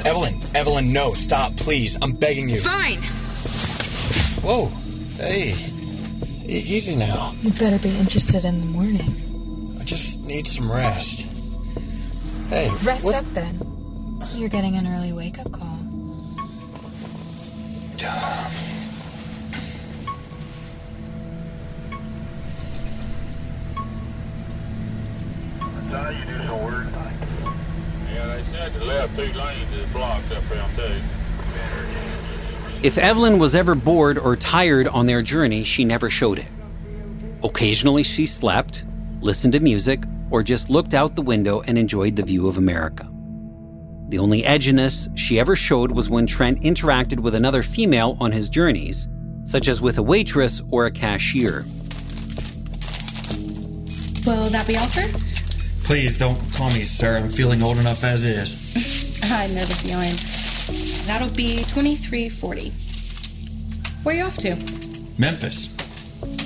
Evelyn, 0.04 0.40
Evelyn, 0.54 0.92
no, 0.92 1.12
stop, 1.12 1.54
please. 1.56 1.98
I'm 2.00 2.12
begging 2.12 2.48
you. 2.48 2.60
Fine. 2.60 3.02
Whoa, 4.42 4.66
hey. 5.18 5.54
E- 6.48 6.64
easy 6.66 6.96
now. 6.96 7.34
You 7.42 7.50
better 7.50 7.78
be 7.78 7.94
interested 7.98 8.44
in 8.46 8.60
the 8.60 8.66
morning. 8.66 9.14
I 9.90 9.92
just 9.92 10.20
need 10.20 10.46
some 10.46 10.70
rest. 10.70 11.26
Hey, 12.48 12.70
Rest 12.84 13.02
what- 13.02 13.16
up 13.16 13.24
then. 13.34 13.58
You're 14.34 14.48
getting 14.48 14.76
an 14.76 14.86
early 14.86 15.12
wake 15.12 15.40
up 15.40 15.50
call. 15.50 15.66
Now 25.90 26.10
you 26.10 26.24
do 26.24 26.46
some 26.46 26.62
work. 26.62 26.86
Yeah, 28.12 28.26
they 28.26 28.44
said 28.52 28.72
the 28.74 28.84
left 28.84 29.16
two 29.16 29.32
lanes 29.32 29.72
is 29.74 29.88
blocked 29.88 30.30
up 30.30 30.48
around 30.52 30.76
too. 30.76 31.00
If 32.84 32.96
Evelyn 32.96 33.40
was 33.40 33.56
ever 33.56 33.74
bored 33.74 34.18
or 34.18 34.36
tired 34.36 34.86
on 34.86 35.06
their 35.06 35.20
journey, 35.22 35.64
she 35.64 35.84
never 35.84 36.08
showed 36.08 36.38
it. 36.38 36.46
Occasionally, 37.42 38.04
she 38.04 38.26
slept, 38.26 38.84
listened 39.20 39.52
to 39.54 39.60
music, 39.60 40.04
or 40.30 40.42
just 40.42 40.70
looked 40.70 40.94
out 40.94 41.14
the 41.14 41.22
window 41.22 41.60
and 41.62 41.76
enjoyed 41.76 42.16
the 42.16 42.22
view 42.22 42.46
of 42.46 42.58
America. 42.58 43.08
The 44.08 44.18
only 44.18 44.42
edginess 44.42 45.08
she 45.16 45.38
ever 45.38 45.54
showed 45.54 45.92
was 45.92 46.10
when 46.10 46.26
Trent 46.26 46.62
interacted 46.62 47.20
with 47.20 47.34
another 47.34 47.62
female 47.62 48.16
on 48.20 48.32
his 48.32 48.48
journeys, 48.48 49.08
such 49.44 49.68
as 49.68 49.80
with 49.80 49.98
a 49.98 50.02
waitress 50.02 50.62
or 50.70 50.86
a 50.86 50.90
cashier. 50.90 51.64
Will 54.26 54.50
that 54.50 54.64
be 54.66 54.76
all, 54.76 54.88
sir? 54.88 55.08
Please 55.84 56.18
don't 56.18 56.38
call 56.52 56.70
me 56.70 56.82
sir. 56.82 57.16
I'm 57.16 57.30
feeling 57.30 57.62
old 57.62 57.78
enough 57.78 58.04
as 58.04 58.24
is. 58.24 59.20
I 59.24 59.46
know 59.48 59.64
the 59.64 59.74
feeling. 59.74 60.14
That'll 61.06 61.34
be 61.34 61.64
twenty-three 61.64 62.28
forty. 62.28 62.70
Where 64.02 64.14
are 64.14 64.18
you 64.18 64.24
off 64.24 64.36
to? 64.38 64.56
Memphis. 65.18 65.74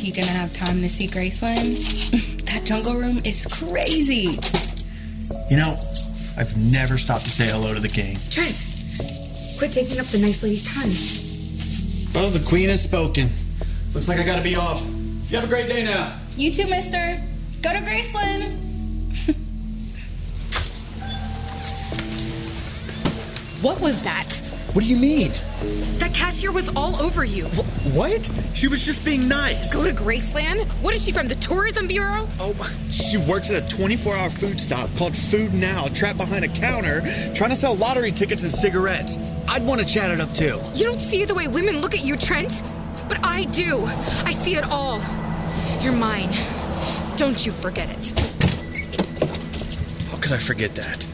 You 0.03 0.13
gonna 0.13 0.29
have 0.29 0.53
time 0.53 0.81
to 0.81 0.89
see 0.89 1.09
Graceland? 1.09 2.31
that 2.47 2.65
jungle 2.65 2.95
room 2.95 3.21
is 3.25 3.47
crazy. 3.47 4.39
You 5.51 5.57
know, 5.57 5.79
I've 6.37 6.57
never 6.57 6.99
stopped 6.99 7.25
to 7.25 7.31
say 7.31 7.47
hello 7.49 7.75
to 7.75 7.81
the 7.81 7.89
king. 7.89 8.19
Trent, 8.31 8.67
quit 9.59 9.73
taking 9.73 9.99
up 10.01 10.07
the 10.07 10.19
nice 10.19 10.43
lady's 10.43 10.65
time. 10.65 10.91
Well, 12.15 12.31
the 12.31 12.45
queen 12.47 12.69
has 12.69 12.83
spoken. 12.83 13.29
Looks 13.93 14.09
like 14.09 14.19
I 14.19 14.23
gotta 14.23 14.43
be 14.43 14.57
off. 14.57 14.85
You 15.29 15.37
have 15.37 15.45
a 15.45 15.49
great 15.49 15.69
day 15.69 15.85
now. 15.85 16.17
You 16.37 16.53
too, 16.53 16.67
mister. 16.67 17.19
Go 17.63 17.73
to 17.73 17.79
Graceland. 17.79 18.61
What 23.63 23.81
was 23.81 24.03
that? 24.03 24.43
What 24.75 24.83
do 24.83 24.91
you 24.91 24.97
mean? 24.97 25.31
That 25.99 26.13
cashier 26.13 26.51
was 26.51 26.69
all 26.75 26.97
over 26.97 27.25
you. 27.25 27.45
What? 27.95 28.29
She 28.55 28.67
was 28.67 28.85
just 28.85 29.05
being 29.05 29.29
nice. 29.29 29.73
Go 29.73 29.85
to 29.85 29.93
Graceland? 29.93 30.65
What 30.83 30.93
is 30.97 31.05
she 31.05 31.13
from 31.13 31.29
the 31.29 31.37
Tourism 31.37 31.87
Bureau? 31.87 32.27
Oh, 32.41 32.77
she 32.91 33.19
works 33.19 33.51
at 33.51 33.63
a 33.63 33.77
24 33.77 34.17
hour 34.17 34.29
food 34.31 34.59
stop 34.59 34.91
called 34.97 35.17
Food 35.17 35.55
Now, 35.55 35.87
trapped 35.95 36.19
behind 36.19 36.45
a 36.45 36.49
counter, 36.49 37.03
trying 37.37 37.51
to 37.51 37.57
sell 37.57 37.77
lottery 37.77 38.11
tickets 38.11 38.43
and 38.43 38.51
cigarettes. 38.51 39.17
I'd 39.49 39.65
want 39.65 39.81
to 39.81 39.87
chat 39.87 40.11
it 40.11 40.21
up 40.21 40.33
too. 40.35 40.61
You 40.75 40.87
don't 40.87 40.99
see 40.99 41.25
the 41.25 41.37
way 41.37 41.47
women 41.47 41.81
look 41.81 41.95
at 41.95 42.05
you, 42.05 42.17
Trent? 42.17 42.65
But 43.09 43.25
I 43.25 43.45
do. 43.45 43.85
I 44.25 44.33
see 44.33 44.57
it 44.57 44.65
all. 44.65 45.01
You're 45.83 45.93
mine. 45.93 46.31
Don't 47.15 47.47
you 47.47 47.53
forget 47.53 47.89
it. 47.91 48.11
How 50.11 50.17
could 50.17 50.33
I 50.33 50.39
forget 50.39 50.75
that? 50.75 51.07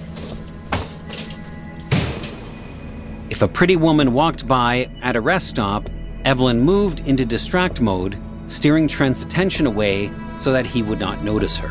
If 3.40 3.44
a 3.44 3.48
pretty 3.48 3.76
woman 3.76 4.12
walked 4.12 4.46
by 4.46 4.90
at 5.00 5.16
a 5.16 5.20
rest 5.22 5.48
stop, 5.48 5.88
Evelyn 6.26 6.60
moved 6.60 7.08
into 7.08 7.24
distract 7.24 7.80
mode, 7.80 8.20
steering 8.48 8.86
Trent's 8.86 9.24
attention 9.24 9.64
away 9.64 10.12
so 10.36 10.52
that 10.52 10.66
he 10.66 10.82
would 10.82 11.00
not 11.00 11.24
notice 11.24 11.56
her. 11.56 11.68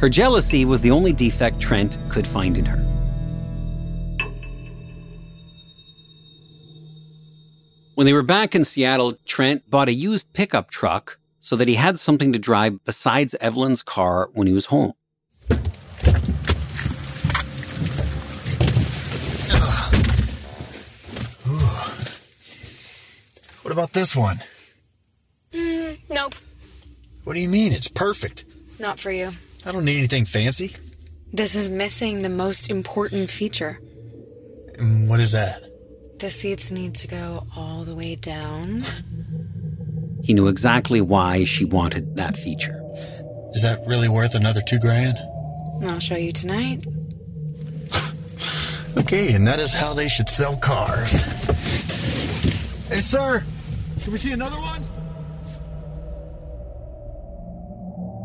Her 0.00 0.08
jealousy 0.08 0.64
was 0.64 0.80
the 0.80 0.90
only 0.90 1.12
defect 1.12 1.60
Trent 1.60 1.98
could 2.08 2.26
find 2.26 2.58
in 2.58 2.64
her. 2.64 2.78
When 7.94 8.04
they 8.04 8.12
were 8.12 8.24
back 8.24 8.56
in 8.56 8.64
Seattle, 8.64 9.16
Trent 9.24 9.70
bought 9.70 9.88
a 9.88 9.94
used 9.94 10.32
pickup 10.32 10.68
truck 10.68 11.20
so 11.38 11.54
that 11.54 11.68
he 11.68 11.74
had 11.74 11.96
something 11.96 12.32
to 12.32 12.40
drive 12.40 12.84
besides 12.84 13.36
Evelyn's 13.40 13.84
car 13.84 14.30
when 14.32 14.48
he 14.48 14.52
was 14.52 14.66
home. 14.66 14.94
What 23.66 23.72
about 23.72 23.92
this 23.94 24.14
one? 24.14 24.36
Mm, 25.52 25.98
nope, 26.08 26.36
What 27.24 27.34
do 27.34 27.40
you 27.40 27.48
mean? 27.48 27.72
It's 27.72 27.88
perfect. 27.88 28.44
not 28.78 29.00
for 29.00 29.10
you. 29.10 29.32
I 29.66 29.72
don't 29.72 29.84
need 29.84 29.98
anything 29.98 30.24
fancy. 30.24 30.70
This 31.32 31.56
is 31.56 31.68
missing 31.68 32.20
the 32.20 32.28
most 32.28 32.70
important 32.70 33.28
feature. 33.28 33.80
And 34.78 35.08
what 35.08 35.18
is 35.18 35.32
that? 35.32 35.64
The 36.20 36.30
seats 36.30 36.70
need 36.70 36.94
to 36.94 37.08
go 37.08 37.42
all 37.56 37.82
the 37.82 37.96
way 37.96 38.14
down. 38.14 38.84
He 40.22 40.32
knew 40.32 40.46
exactly 40.46 41.00
why 41.00 41.42
she 41.44 41.64
wanted 41.64 42.14
that 42.18 42.36
feature. 42.36 42.80
Is 43.54 43.62
that 43.62 43.80
really 43.84 44.08
worth 44.08 44.36
another 44.36 44.60
two 44.64 44.78
grand? 44.78 45.18
I'll 45.82 45.98
show 45.98 46.14
you 46.14 46.30
tonight. 46.30 46.86
Okay, 48.96 49.34
and 49.34 49.46
that 49.46 49.58
is 49.58 49.74
how 49.74 49.92
they 49.92 50.08
should 50.08 50.28
sell 50.28 50.56
cars. 50.56 51.20
Hey, 52.88 53.02
sir, 53.02 53.44
can 54.06 54.12
we 54.12 54.18
see 54.20 54.30
another 54.30 54.54
one? 54.60 54.82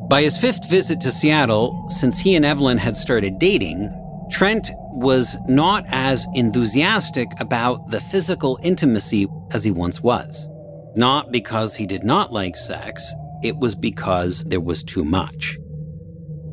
By 0.08 0.22
his 0.22 0.38
fifth 0.38 0.70
visit 0.70 1.02
to 1.02 1.10
Seattle, 1.10 1.90
since 1.90 2.20
he 2.20 2.36
and 2.36 2.46
Evelyn 2.46 2.78
had 2.78 2.96
started 2.96 3.40
dating, 3.40 3.90
Trent 4.30 4.70
was 4.92 5.38
not 5.50 5.84
as 5.88 6.28
enthusiastic 6.36 7.30
about 7.40 7.90
the 7.90 8.00
physical 8.00 8.60
intimacy 8.62 9.26
as 9.50 9.64
he 9.64 9.72
once 9.72 10.02
was. 10.02 10.48
Not 10.96 11.32
because 11.32 11.74
he 11.76 11.88
did 11.88 12.04
not 12.04 12.32
like 12.32 12.56
sex, 12.56 13.12
it 13.42 13.58
was 13.58 13.74
because 13.74 14.44
there 14.44 14.62
was 14.62 14.84
too 14.84 15.04
much. 15.04 15.58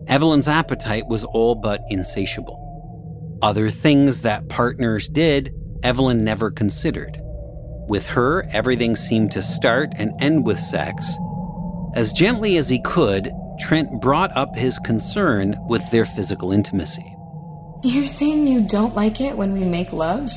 Evelyn's 0.06 0.48
appetite 0.48 1.06
was 1.06 1.24
all 1.24 1.54
but 1.54 1.82
insatiable. 1.90 3.38
Other 3.42 3.68
things 3.68 4.22
that 4.22 4.48
partners 4.48 5.06
did, 5.06 5.54
Evelyn 5.82 6.24
never 6.24 6.50
considered. 6.50 7.20
With 7.88 8.06
her, 8.08 8.46
everything 8.52 8.96
seemed 8.96 9.32
to 9.32 9.40
start 9.40 9.94
and 9.96 10.12
end 10.20 10.44
with 10.44 10.58
sex. 10.58 11.18
As 11.94 12.12
gently 12.12 12.58
as 12.58 12.68
he 12.68 12.80
could, 12.82 13.32
Trent 13.58 14.02
brought 14.02 14.36
up 14.36 14.54
his 14.54 14.78
concern 14.78 15.56
with 15.68 15.90
their 15.90 16.04
physical 16.04 16.52
intimacy. 16.52 17.16
You're 17.82 18.08
saying 18.08 18.46
you 18.46 18.60
don't 18.60 18.94
like 18.94 19.22
it 19.22 19.38
when 19.38 19.52
we 19.52 19.64
make 19.64 19.92
love? 19.94 20.30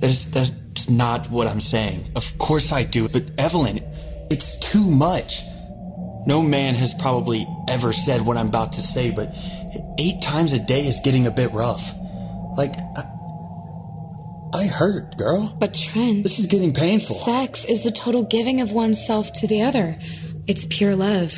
That's, 0.00 0.26
that's 0.26 0.90
not 0.90 1.30
what 1.30 1.46
I'm 1.46 1.60
saying. 1.60 2.04
Of 2.14 2.36
course 2.36 2.72
I 2.72 2.84
do, 2.84 3.08
but 3.08 3.22
Evelyn, 3.38 3.80
it's 4.30 4.56
too 4.56 4.90
much. 4.90 5.42
No 6.26 6.42
man 6.42 6.74
has 6.74 6.92
probably 6.92 7.46
ever 7.68 7.94
said 7.94 8.20
what 8.20 8.36
I'm 8.36 8.48
about 8.48 8.74
to 8.74 8.82
say, 8.82 9.10
but 9.10 9.34
eight 9.98 10.20
times 10.20 10.52
a 10.52 10.58
day 10.58 10.86
is 10.86 11.00
getting 11.02 11.26
a 11.26 11.30
bit 11.30 11.50
rough. 11.52 11.90
Like, 12.56 12.74
I, 12.96 13.10
I 14.52 14.66
hurt, 14.66 15.16
girl. 15.18 15.54
But 15.58 15.74
Trent, 15.74 16.22
This 16.22 16.38
is 16.38 16.46
getting 16.46 16.72
painful. 16.72 17.16
sex 17.16 17.64
is 17.64 17.82
the 17.82 17.90
total 17.90 18.22
giving 18.24 18.60
of 18.60 18.72
oneself 18.72 19.32
to 19.40 19.46
the 19.46 19.62
other. 19.62 19.96
It's 20.46 20.66
pure 20.66 20.96
love. 20.96 21.34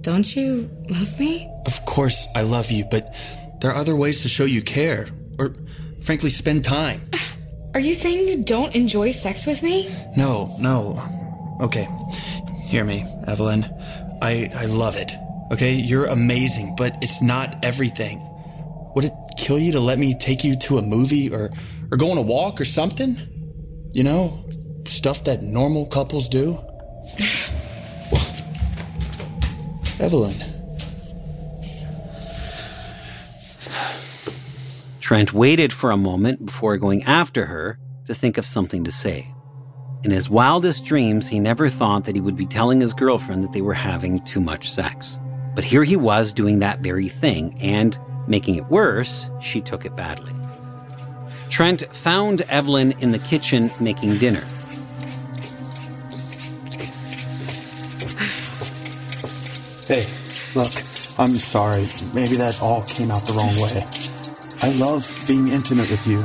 Don't 0.00 0.34
you 0.34 0.70
love 0.88 1.18
me? 1.20 1.50
Of 1.66 1.84
course 1.84 2.26
I 2.34 2.42
love 2.42 2.70
you, 2.70 2.84
but 2.90 3.14
there 3.60 3.70
are 3.70 3.76
other 3.76 3.94
ways 3.94 4.22
to 4.22 4.28
show 4.28 4.44
you 4.46 4.62
care, 4.62 5.06
or 5.38 5.54
frankly, 6.02 6.30
spend 6.30 6.64
time. 6.64 7.02
Are 7.74 7.80
you 7.80 7.94
saying 7.94 8.26
you 8.26 8.42
don't 8.42 8.74
enjoy 8.74 9.12
sex 9.12 9.46
with 9.46 9.62
me? 9.62 9.94
No, 10.16 10.56
no. 10.58 10.98
Okay. 11.60 11.86
Hear 12.66 12.84
me, 12.84 13.04
Evelyn. 13.28 13.64
I 14.22 14.50
I 14.56 14.64
love 14.66 14.96
it. 14.96 15.12
Okay, 15.52 15.74
you're 15.74 16.06
amazing, 16.06 16.74
but 16.76 16.96
it's 17.02 17.20
not 17.22 17.62
everything. 17.64 18.22
Would 18.96 19.04
it 19.04 19.12
kill 19.36 19.58
you 19.58 19.72
to 19.72 19.80
let 19.80 19.98
me 19.98 20.14
take 20.14 20.42
you 20.42 20.56
to 20.56 20.78
a 20.78 20.82
movie 20.82 21.28
or 21.30 21.50
or 21.90 21.96
go 21.96 22.10
on 22.10 22.18
a 22.18 22.22
walk 22.22 22.60
or 22.60 22.64
something? 22.64 23.16
You 23.92 24.04
know, 24.04 24.44
stuff 24.84 25.24
that 25.24 25.42
normal 25.42 25.86
couples 25.86 26.28
do? 26.28 26.58
Evelyn. 30.00 30.36
Trent 35.00 35.32
waited 35.32 35.72
for 35.72 35.90
a 35.90 35.96
moment 35.96 36.46
before 36.46 36.76
going 36.76 37.02
after 37.02 37.46
her 37.46 37.78
to 38.04 38.14
think 38.14 38.38
of 38.38 38.46
something 38.46 38.84
to 38.84 38.92
say. 38.92 39.26
In 40.04 40.10
his 40.10 40.30
wildest 40.30 40.84
dreams, 40.84 41.28
he 41.28 41.38
never 41.38 41.68
thought 41.68 42.04
that 42.04 42.14
he 42.14 42.20
would 42.20 42.36
be 42.36 42.46
telling 42.46 42.80
his 42.80 42.94
girlfriend 42.94 43.44
that 43.44 43.52
they 43.52 43.60
were 43.60 43.74
having 43.74 44.24
too 44.24 44.40
much 44.40 44.70
sex. 44.70 45.18
But 45.54 45.64
here 45.64 45.84
he 45.84 45.96
was 45.96 46.32
doing 46.32 46.60
that 46.60 46.78
very 46.78 47.08
thing, 47.08 47.54
and 47.60 47.98
making 48.26 48.54
it 48.54 48.66
worse, 48.68 49.30
she 49.40 49.60
took 49.60 49.84
it 49.84 49.96
badly. 49.96 50.39
Trent 51.50 51.82
found 51.94 52.42
Evelyn 52.42 52.92
in 53.00 53.10
the 53.10 53.18
kitchen 53.18 53.70
making 53.80 54.18
dinner. 54.18 54.44
Hey, 59.86 60.06
look, 60.54 60.72
I'm 61.18 61.36
sorry. 61.36 61.86
Maybe 62.14 62.36
that 62.36 62.62
all 62.62 62.82
came 62.84 63.10
out 63.10 63.22
the 63.26 63.32
wrong 63.32 63.54
way. 63.60 63.84
I 64.62 64.70
love 64.78 65.24
being 65.26 65.48
intimate 65.48 65.90
with 65.90 66.06
you. 66.06 66.24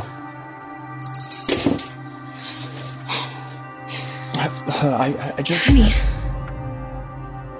I, 4.37 4.49
I, 4.83 5.33
I 5.37 5.41
just. 5.41 5.65
Honey, 5.65 5.91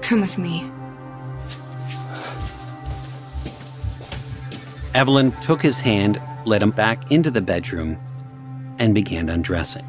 come 0.02 0.20
with 0.20 0.38
me. 0.38 0.70
Evelyn 4.94 5.32
took 5.42 5.60
his 5.60 5.80
hand, 5.80 6.20
led 6.46 6.62
him 6.62 6.70
back 6.70 7.10
into 7.10 7.30
the 7.30 7.40
bedroom, 7.40 7.98
and 8.78 8.94
began 8.94 9.28
undressing. 9.28 9.84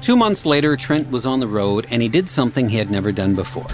Two 0.00 0.16
months 0.16 0.46
later, 0.46 0.76
Trent 0.76 1.10
was 1.10 1.26
on 1.26 1.40
the 1.40 1.46
road 1.46 1.86
and 1.90 2.00
he 2.00 2.08
did 2.08 2.28
something 2.28 2.68
he 2.68 2.78
had 2.78 2.90
never 2.90 3.12
done 3.12 3.34
before. 3.34 3.68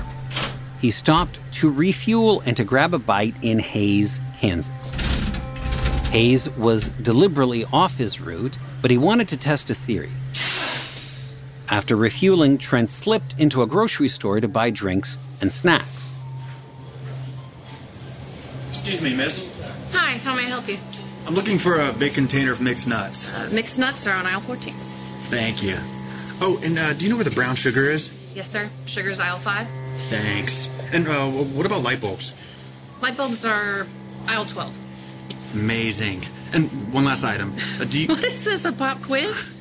He 0.81 0.91
stopped 0.91 1.39
to 1.53 1.71
refuel 1.71 2.43
and 2.45 2.57
to 2.57 2.65
grab 2.65 2.93
a 2.93 2.99
bite 2.99 3.37
in 3.43 3.61
Hays, 3.61 4.21
Kansas. 4.39 4.95
Hays 6.11 6.51
was 6.51 6.89
deliberately 7.01 7.65
off 7.73 7.97
his 7.97 8.21
route, 8.21 8.59
but 8.83 8.91
he 8.91 8.99
wanted 8.99 9.29
to 9.29 9.37
test 9.37 9.71
a 9.71 9.75
theory. 9.75 10.11
After 11.69 11.97
refueling, 11.97 12.59
Trent 12.59 12.91
slipped 12.91 13.39
into 13.39 13.63
a 13.63 13.67
grocery 13.67 14.09
store 14.09 14.41
to 14.41 14.49
buy 14.49 14.71
drinks 14.71 15.19
and 15.41 15.53
snacks. 15.53 16.16
Excuse 18.87 19.03
me, 19.03 19.17
miss. 19.17 19.61
Hi, 19.95 20.19
how 20.19 20.37
may 20.37 20.43
I 20.43 20.49
help 20.49 20.69
you? 20.69 20.79
I'm 21.27 21.35
looking 21.35 21.59
for 21.59 21.81
a 21.81 21.93
big 21.93 22.15
container 22.15 22.53
of 22.53 22.61
mixed 22.61 22.87
nuts. 22.87 23.35
Uh, 23.35 23.51
mixed 23.53 23.81
nuts 23.81 24.07
are 24.07 24.17
on 24.17 24.25
aisle 24.27 24.39
14. 24.39 24.73
Thank 25.27 25.61
you. 25.61 25.75
Oh, 26.41 26.61
and 26.63 26.79
uh, 26.79 26.93
do 26.93 27.05
you 27.05 27.11
know 27.11 27.17
where 27.17 27.25
the 27.25 27.33
brown 27.33 27.57
sugar 27.57 27.91
is? 27.91 28.33
Yes, 28.33 28.49
sir. 28.49 28.71
Sugar's 28.85 29.19
aisle 29.19 29.41
5. 29.41 29.67
Thanks. 29.97 30.73
And 30.93 31.09
uh, 31.09 31.27
what 31.27 31.67
about 31.67 31.83
light 31.83 32.01
bulbs? 32.01 32.33
Light 33.03 33.17
bulbs 33.17 33.45
are 33.45 33.89
aisle 34.29 34.45
12. 34.45 35.55
Amazing. 35.55 36.23
And 36.53 36.71
one 36.95 37.05
last 37.05 37.25
item. 37.25 37.57
Uh, 37.81 37.87
do 37.87 38.01
you? 38.01 38.07
What 38.15 38.23
is 38.23 38.45
this, 38.45 38.67
a 38.67 38.73
pop 38.73 39.03
quiz? 39.03 39.53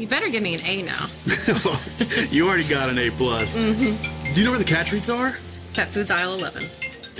You 0.00 0.08
better 0.08 0.28
give 0.28 0.42
me 0.42 0.54
an 0.54 0.60
A 0.62 0.82
now. 0.82 1.06
you 2.30 2.48
already 2.48 2.68
got 2.68 2.90
an 2.90 2.98
A 2.98 3.10
plus. 3.10 3.56
Mm-hmm. 3.56 4.34
Do 4.34 4.40
you 4.40 4.44
know 4.44 4.50
where 4.50 4.58
the 4.58 4.66
cat 4.66 4.86
treats 4.86 5.08
are? 5.08 5.30
Pet 5.72 5.86
food's 5.86 6.10
aisle 6.10 6.34
11. 6.34 6.64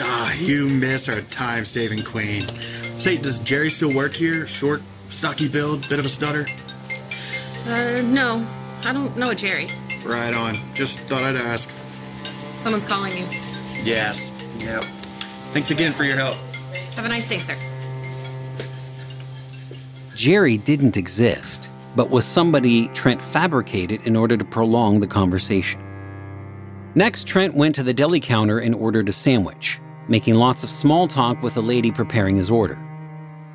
Ah, 0.00 0.34
you 0.38 0.68
miss 0.68 1.08
our 1.08 1.20
time-saving 1.22 2.04
queen. 2.04 2.48
Say, 2.98 3.16
does 3.18 3.38
Jerry 3.40 3.70
still 3.70 3.94
work 3.94 4.12
here? 4.12 4.46
Short, 4.46 4.82
stocky 5.08 5.48
build, 5.48 5.88
bit 5.88 5.98
of 5.98 6.04
a 6.04 6.08
stutter. 6.08 6.46
Uh, 7.66 8.02
no. 8.04 8.46
I 8.84 8.92
don't 8.92 9.16
know 9.16 9.30
a 9.30 9.34
Jerry. 9.34 9.68
Right 10.04 10.34
on. 10.34 10.56
Just 10.74 10.98
thought 11.00 11.22
I'd 11.22 11.36
ask. 11.36 11.70
Someone's 12.62 12.84
calling 12.84 13.12
you. 13.16 13.26
Yes. 13.84 14.32
Yep. 14.58 14.82
Thanks 15.52 15.70
again 15.70 15.92
for 15.92 16.04
your 16.04 16.16
help. 16.16 16.36
Have 16.96 17.04
a 17.04 17.08
nice 17.08 17.28
day, 17.28 17.38
sir. 17.38 17.56
Jerry 20.14 20.56
didn't 20.56 20.96
exist, 20.96 21.70
but 21.96 22.10
was 22.10 22.24
somebody 22.24 22.88
Trent 22.88 23.20
fabricated 23.20 24.06
in 24.06 24.16
order 24.16 24.36
to 24.36 24.44
prolong 24.44 25.00
the 25.00 25.06
conversation. 25.06 25.80
Next, 26.94 27.26
Trent 27.26 27.54
went 27.54 27.74
to 27.76 27.82
the 27.82 27.94
deli 27.94 28.20
counter 28.20 28.58
and 28.58 28.74
ordered 28.74 29.08
a 29.08 29.12
sandwich, 29.12 29.80
making 30.08 30.34
lots 30.34 30.62
of 30.62 30.68
small 30.68 31.08
talk 31.08 31.42
with 31.42 31.54
the 31.54 31.62
lady 31.62 31.90
preparing 31.90 32.36
his 32.36 32.50
order. 32.50 32.78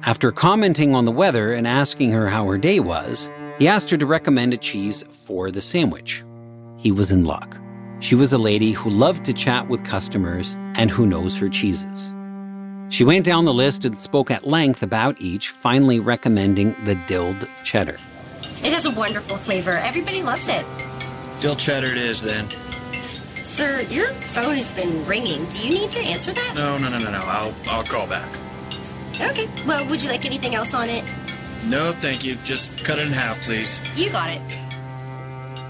After 0.04 0.32
commenting 0.32 0.96
on 0.96 1.06
the 1.06 1.12
weather 1.12 1.54
and 1.54 1.68
asking 1.68 2.12
her 2.12 2.28
how 2.28 2.46
her 2.48 2.58
day 2.58 2.80
was, 2.80 3.30
he 3.60 3.68
asked 3.68 3.92
her 3.92 3.98
to 3.98 4.08
recommend 4.08 4.54
a 4.54 4.58
cheese 4.58 5.04
for 5.04 5.52
the 5.52 5.62
sandwich. 5.62 6.24
He 6.78 6.92
was 6.92 7.12
in 7.12 7.26
luck. 7.26 7.60
She 8.00 8.16
was 8.16 8.34
a 8.34 8.40
lady 8.40 8.72
who 8.72 8.90
loved 8.90 9.24
to 9.26 9.34
chat 9.34 9.68
with 9.68 9.84
customers 9.84 10.56
and 10.76 10.90
who 10.90 11.06
knows 11.06 11.38
her 11.38 11.50
cheeses. 11.50 12.16
She 12.90 13.04
went 13.04 13.26
down 13.26 13.46
the 13.46 13.54
list 13.54 13.86
and 13.86 14.00
spoke 14.00 14.32
at 14.32 14.48
length 14.48 14.82
about 14.82 15.22
each, 15.22 15.50
finally 15.50 16.00
recommending 16.00 16.76
the 16.86 16.96
dilled 17.06 17.48
cheddar. 17.64 17.98
It 18.64 18.74
has 18.74 18.88
a 18.88 18.92
wonderful 18.92 19.38
flavor. 19.38 19.72
Everybody 19.74 20.24
loves 20.24 20.48
it. 20.48 20.66
Dill 21.40 21.56
cheddar 21.56 21.88
it 21.88 21.98
is 21.98 22.22
then. 22.22 22.48
Sir, 23.58 23.82
your 23.90 24.10
phone 24.36 24.54
has 24.54 24.70
been 24.70 25.04
ringing. 25.08 25.44
Do 25.46 25.58
you 25.58 25.74
need 25.74 25.90
to 25.90 26.00
answer 26.00 26.32
that? 26.32 26.54
No, 26.54 26.78
no, 26.78 26.90
no, 26.90 27.00
no, 27.00 27.10
no. 27.10 27.24
I'll 27.26 27.56
I'll 27.68 27.84
call 27.84 28.06
back. 28.06 28.30
Okay. 29.20 29.50
Well, 29.66 29.84
would 29.90 30.00
you 30.00 30.10
like 30.10 30.28
anything 30.28 30.54
else 30.54 30.76
on 30.76 30.90
it? 30.90 31.04
No, 31.66 31.92
thank 31.94 32.24
you. 32.24 32.36
Just 32.44 32.86
cut 32.86 33.00
it 33.00 33.08
in 33.08 33.12
half, 33.12 33.42
please. 33.42 33.80
You 33.96 34.12
got 34.12 34.30
it. 34.30 34.42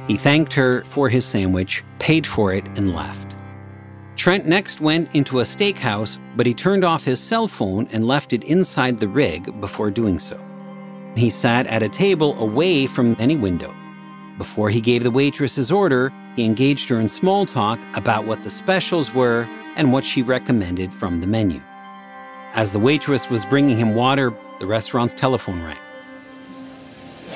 He 0.06 0.18
thanked 0.18 0.52
her 0.52 0.84
for 0.84 1.08
his 1.08 1.24
sandwich, 1.24 1.82
paid 1.98 2.28
for 2.28 2.54
it, 2.54 2.68
and 2.78 2.94
left. 2.94 3.38
Trent 4.18 4.46
next 4.46 4.82
went 4.82 5.16
into 5.16 5.40
a 5.40 5.44
steakhouse, 5.44 6.20
but 6.36 6.46
he 6.46 6.54
turned 6.54 6.84
off 6.84 7.06
his 7.06 7.22
cell 7.22 7.48
phone 7.48 7.88
and 7.94 8.06
left 8.06 8.34
it 8.34 8.44
inside 8.44 8.98
the 9.00 9.08
rig 9.08 9.62
before 9.62 9.92
doing 9.92 10.20
so. 10.20 10.38
He 11.16 11.30
sat 11.30 11.68
at 11.68 11.84
a 11.84 11.88
table 11.88 12.38
away 12.38 12.86
from 12.86 13.16
any 13.18 13.38
window. 13.38 13.74
Before 14.38 14.70
he 14.70 14.82
gave 14.82 15.04
the 15.04 15.10
waitress 15.10 15.56
his 15.56 15.72
order, 15.72 16.12
he 16.38 16.46
engaged 16.46 16.88
her 16.88 17.00
in 17.00 17.10
small 17.10 17.48
talk 17.48 17.80
about 17.96 18.26
what 18.26 18.44
the 18.44 18.50
specials 18.50 19.12
were 19.12 19.50
and 19.76 19.92
what 19.92 20.06
she 20.06 20.22
recommended 20.22 20.94
from 20.94 21.20
the 21.20 21.28
menu. 21.28 21.60
As 22.54 22.72
the 22.72 22.80
waitress 22.80 23.28
was 23.30 23.44
bringing 23.46 23.76
him 23.76 23.96
water, 23.96 24.32
the 24.60 24.68
restaurant's 24.68 25.16
telephone 25.16 25.64
rang. 25.64 25.78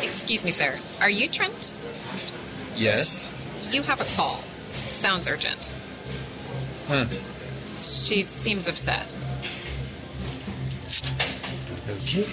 Excuse 0.04 0.46
me, 0.46 0.52
sir. 0.52 0.78
Are 1.02 1.10
you 1.10 1.28
Trent? 1.28 1.74
Yes? 2.78 3.32
You 3.72 3.82
have 3.82 4.02
a 4.02 4.16
call. 4.16 4.38
Sounds 4.70 5.28
urgent. 5.28 5.74
Huh. 6.88 7.06
She 7.82 8.22
seems 8.22 8.68
upset. 8.68 9.18
Okay. 11.90 12.26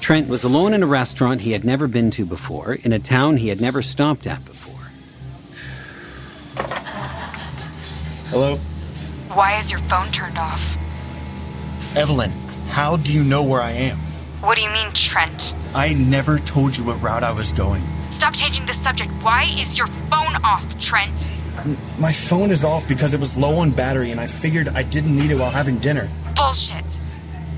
Trent 0.00 0.28
was 0.28 0.44
alone 0.44 0.74
in 0.74 0.82
a 0.82 0.86
restaurant 0.86 1.40
he 1.40 1.52
had 1.52 1.64
never 1.64 1.86
been 1.88 2.10
to 2.10 2.26
before, 2.26 2.74
in 2.74 2.92
a 2.92 2.98
town 2.98 3.38
he 3.38 3.48
had 3.48 3.60
never 3.60 3.80
stopped 3.80 4.26
at 4.26 4.44
before. 4.44 4.71
Hello? 8.32 8.56
Why 9.34 9.58
is 9.58 9.70
your 9.70 9.80
phone 9.80 10.10
turned 10.10 10.38
off? 10.38 10.78
Evelyn, 11.94 12.30
how 12.70 12.96
do 12.96 13.12
you 13.12 13.22
know 13.22 13.42
where 13.42 13.60
I 13.60 13.72
am? 13.72 13.98
What 14.40 14.56
do 14.56 14.62
you 14.62 14.70
mean, 14.70 14.88
Trent? 14.94 15.54
I 15.74 15.92
never 15.92 16.38
told 16.38 16.74
you 16.74 16.82
what 16.82 17.02
route 17.02 17.22
I 17.22 17.30
was 17.30 17.52
going. 17.52 17.82
Stop 18.10 18.32
changing 18.32 18.64
the 18.64 18.72
subject. 18.72 19.10
Why 19.20 19.42
is 19.58 19.76
your 19.76 19.86
phone 19.86 20.36
off, 20.44 20.80
Trent? 20.80 21.30
My 21.98 22.10
phone 22.10 22.50
is 22.50 22.64
off 22.64 22.88
because 22.88 23.12
it 23.12 23.20
was 23.20 23.36
low 23.36 23.58
on 23.58 23.70
battery 23.70 24.12
and 24.12 24.18
I 24.18 24.28
figured 24.28 24.68
I 24.68 24.82
didn't 24.82 25.14
need 25.14 25.30
it 25.30 25.38
while 25.38 25.50
having 25.50 25.76
dinner. 25.76 26.08
Bullshit. 26.34 27.00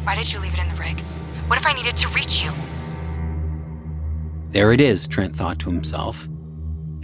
Why 0.02 0.16
did 0.16 0.32
you 0.32 0.40
leave 0.40 0.54
it 0.54 0.60
in 0.60 0.66
the 0.66 0.74
rig? 0.74 0.98
What 1.46 1.56
if 1.56 1.68
I 1.68 1.72
needed 1.72 1.96
to 1.98 2.08
reach 2.08 2.42
you? 2.42 2.50
There 4.50 4.72
it 4.72 4.80
is, 4.80 5.06
Trent 5.06 5.36
thought 5.36 5.60
to 5.60 5.70
himself. 5.70 6.28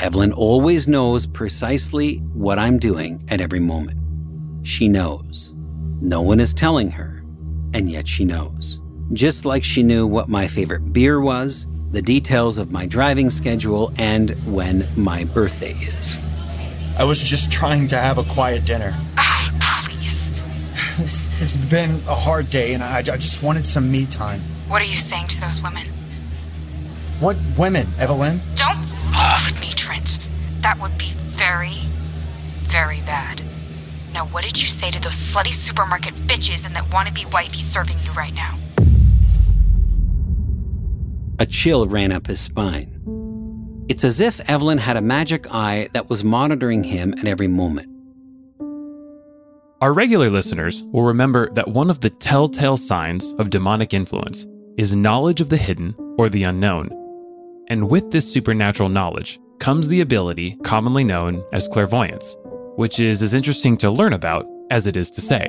Evelyn 0.00 0.32
always 0.32 0.88
knows 0.88 1.26
precisely 1.26 2.16
what 2.32 2.58
I'm 2.58 2.78
doing 2.78 3.22
at 3.28 3.42
every 3.42 3.60
moment. 3.60 3.98
She 4.66 4.88
knows. 4.88 5.52
No 6.00 6.22
one 6.22 6.40
is 6.40 6.54
telling 6.54 6.90
her, 6.92 7.22
and 7.74 7.90
yet 7.90 8.08
she 8.08 8.24
knows. 8.24 8.80
Just 9.12 9.44
like 9.44 9.62
she 9.62 9.82
knew 9.82 10.06
what 10.06 10.30
my 10.30 10.46
favorite 10.46 10.94
beer 10.94 11.20
was, 11.20 11.66
the 11.90 12.00
details 12.00 12.56
of 12.56 12.72
my 12.72 12.86
driving 12.86 13.28
schedule, 13.28 13.92
and 13.98 14.30
when 14.50 14.88
my 14.96 15.24
birthday 15.24 15.72
is. 15.72 16.16
I 16.98 17.04
was 17.04 17.22
just 17.22 17.52
trying 17.52 17.86
to 17.88 17.96
have 17.96 18.16
a 18.16 18.24
quiet 18.24 18.64
dinner. 18.64 18.94
Ah, 19.18 19.84
please. 19.90 20.32
It's 21.42 21.56
been 21.56 21.90
a 22.08 22.14
hard 22.14 22.48
day 22.48 22.72
and 22.72 22.82
I, 22.82 22.98
I 23.00 23.02
just 23.02 23.42
wanted 23.42 23.66
some 23.66 23.90
me 23.90 24.06
time. 24.06 24.40
What 24.68 24.80
are 24.80 24.86
you 24.86 24.96
saying 24.96 25.28
to 25.28 25.40
those 25.42 25.60
women? 25.62 25.86
What 27.18 27.36
women, 27.58 27.86
Evelyn? 27.98 28.40
Don't 28.54 28.82
f 29.14 29.50
with 29.50 29.60
me, 29.60 29.68
Trent. 29.70 30.18
That 30.60 30.78
would 30.80 30.96
be 30.98 31.12
very, 31.14 31.74
very 32.62 33.00
bad. 33.06 33.42
Now, 34.12 34.26
what 34.26 34.44
did 34.44 34.60
you 34.60 34.66
say 34.66 34.90
to 34.90 35.00
those 35.00 35.14
slutty 35.14 35.52
supermarket 35.52 36.14
bitches 36.26 36.66
and 36.66 36.74
that 36.74 36.84
wannabe 36.84 37.32
wifey 37.32 37.60
serving 37.60 37.96
you 38.04 38.12
right 38.12 38.34
now? 38.34 38.56
A 41.38 41.46
chill 41.46 41.86
ran 41.86 42.12
up 42.12 42.26
his 42.26 42.40
spine. 42.40 42.96
It's 43.88 44.04
as 44.04 44.20
if 44.20 44.40
Evelyn 44.48 44.78
had 44.78 44.96
a 44.96 45.02
magic 45.02 45.46
eye 45.50 45.88
that 45.94 46.10
was 46.10 46.22
monitoring 46.22 46.84
him 46.84 47.14
at 47.14 47.26
every 47.26 47.48
moment. 47.48 47.88
Our 49.80 49.94
regular 49.94 50.28
listeners 50.28 50.84
will 50.92 51.04
remember 51.04 51.50
that 51.54 51.68
one 51.68 51.88
of 51.88 52.00
the 52.00 52.10
telltale 52.10 52.76
signs 52.76 53.32
of 53.38 53.48
demonic 53.48 53.94
influence 53.94 54.46
is 54.76 54.94
knowledge 54.94 55.40
of 55.40 55.48
the 55.48 55.56
hidden 55.56 55.94
or 56.18 56.28
the 56.28 56.42
unknown. 56.42 56.99
And 57.70 57.88
with 57.88 58.10
this 58.10 58.30
supernatural 58.30 58.88
knowledge 58.88 59.38
comes 59.60 59.86
the 59.86 60.00
ability 60.00 60.56
commonly 60.64 61.04
known 61.04 61.44
as 61.52 61.68
clairvoyance, 61.68 62.36
which 62.74 62.98
is 62.98 63.22
as 63.22 63.32
interesting 63.32 63.76
to 63.78 63.92
learn 63.92 64.12
about 64.12 64.44
as 64.72 64.88
it 64.88 64.96
is 64.96 65.08
to 65.12 65.20
say. 65.20 65.48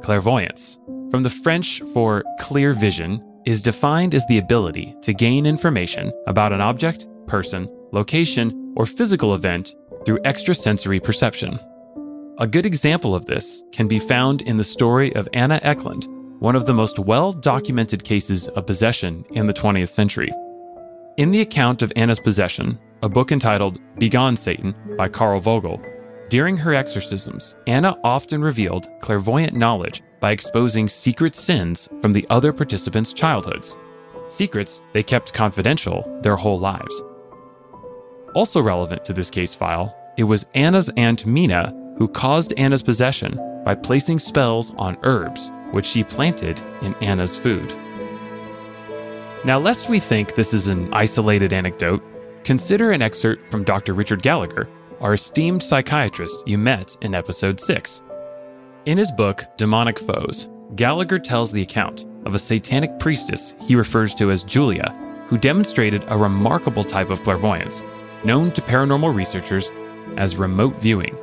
Clairvoyance, 0.00 0.78
from 1.10 1.22
the 1.22 1.30
French 1.30 1.82
for 1.92 2.24
clear 2.40 2.72
vision, 2.72 3.22
is 3.44 3.60
defined 3.60 4.14
as 4.14 4.24
the 4.26 4.38
ability 4.38 4.96
to 5.02 5.12
gain 5.12 5.44
information 5.44 6.10
about 6.26 6.54
an 6.54 6.62
object, 6.62 7.06
person, 7.26 7.68
location, 7.92 8.72
or 8.74 8.86
physical 8.86 9.34
event 9.34 9.74
through 10.06 10.20
extrasensory 10.24 11.00
perception. 11.00 11.58
A 12.38 12.46
good 12.46 12.64
example 12.64 13.14
of 13.14 13.26
this 13.26 13.62
can 13.72 13.88
be 13.88 13.98
found 13.98 14.40
in 14.42 14.56
the 14.56 14.64
story 14.64 15.14
of 15.14 15.28
Anna 15.34 15.60
Ecklund, 15.62 16.06
one 16.40 16.56
of 16.56 16.64
the 16.64 16.72
most 16.72 16.98
well 16.98 17.30
documented 17.30 18.04
cases 18.04 18.48
of 18.48 18.66
possession 18.66 19.26
in 19.32 19.46
the 19.46 19.52
20th 19.52 19.90
century. 19.90 20.30
In 21.18 21.30
the 21.30 21.42
account 21.42 21.82
of 21.82 21.92
Anna's 21.94 22.18
possession, 22.18 22.78
a 23.02 23.08
book 23.08 23.32
entitled 23.32 23.78
Begone 23.98 24.34
Satan 24.34 24.74
by 24.96 25.08
Carl 25.08 25.40
Vogl, 25.40 25.78
during 26.30 26.56
her 26.56 26.72
exorcisms, 26.72 27.54
Anna 27.66 27.98
often 28.02 28.40
revealed 28.40 28.88
clairvoyant 29.02 29.52
knowledge 29.54 30.02
by 30.20 30.30
exposing 30.30 30.88
secret 30.88 31.34
sins 31.34 31.90
from 32.00 32.14
the 32.14 32.26
other 32.30 32.50
participants' 32.54 33.12
childhoods. 33.12 33.76
Secrets 34.28 34.80
they 34.94 35.02
kept 35.02 35.34
confidential 35.34 36.02
their 36.22 36.36
whole 36.36 36.58
lives. 36.58 37.02
Also 38.34 38.62
relevant 38.62 39.04
to 39.04 39.12
this 39.12 39.28
case 39.28 39.54
file, 39.54 39.94
it 40.16 40.24
was 40.24 40.46
Anna's 40.54 40.88
Aunt 40.96 41.26
Mina 41.26 41.74
who 41.98 42.08
caused 42.08 42.54
Anna's 42.54 42.82
possession 42.82 43.38
by 43.66 43.74
placing 43.74 44.18
spells 44.18 44.74
on 44.76 44.96
herbs, 45.02 45.50
which 45.72 45.84
she 45.84 46.02
planted 46.02 46.62
in 46.80 46.94
Anna's 47.02 47.36
food. 47.36 47.70
Now, 49.44 49.58
lest 49.58 49.88
we 49.88 49.98
think 49.98 50.36
this 50.36 50.54
is 50.54 50.68
an 50.68 50.94
isolated 50.94 51.52
anecdote, 51.52 52.00
consider 52.44 52.92
an 52.92 53.02
excerpt 53.02 53.50
from 53.50 53.64
Dr. 53.64 53.92
Richard 53.92 54.22
Gallagher, 54.22 54.68
our 55.00 55.14
esteemed 55.14 55.64
psychiatrist 55.64 56.38
you 56.46 56.56
met 56.58 56.96
in 57.00 57.12
episode 57.12 57.60
6. 57.60 58.02
In 58.86 58.96
his 58.96 59.10
book, 59.10 59.44
Demonic 59.56 59.98
Foes, 59.98 60.48
Gallagher 60.76 61.18
tells 61.18 61.50
the 61.50 61.62
account 61.62 62.06
of 62.24 62.36
a 62.36 62.38
satanic 62.38 63.00
priestess 63.00 63.56
he 63.60 63.74
refers 63.74 64.14
to 64.14 64.30
as 64.30 64.44
Julia, 64.44 64.96
who 65.26 65.36
demonstrated 65.36 66.04
a 66.06 66.16
remarkable 66.16 66.84
type 66.84 67.10
of 67.10 67.22
clairvoyance, 67.22 67.82
known 68.22 68.52
to 68.52 68.62
paranormal 68.62 69.12
researchers 69.12 69.72
as 70.16 70.36
remote 70.36 70.76
viewing, 70.76 71.16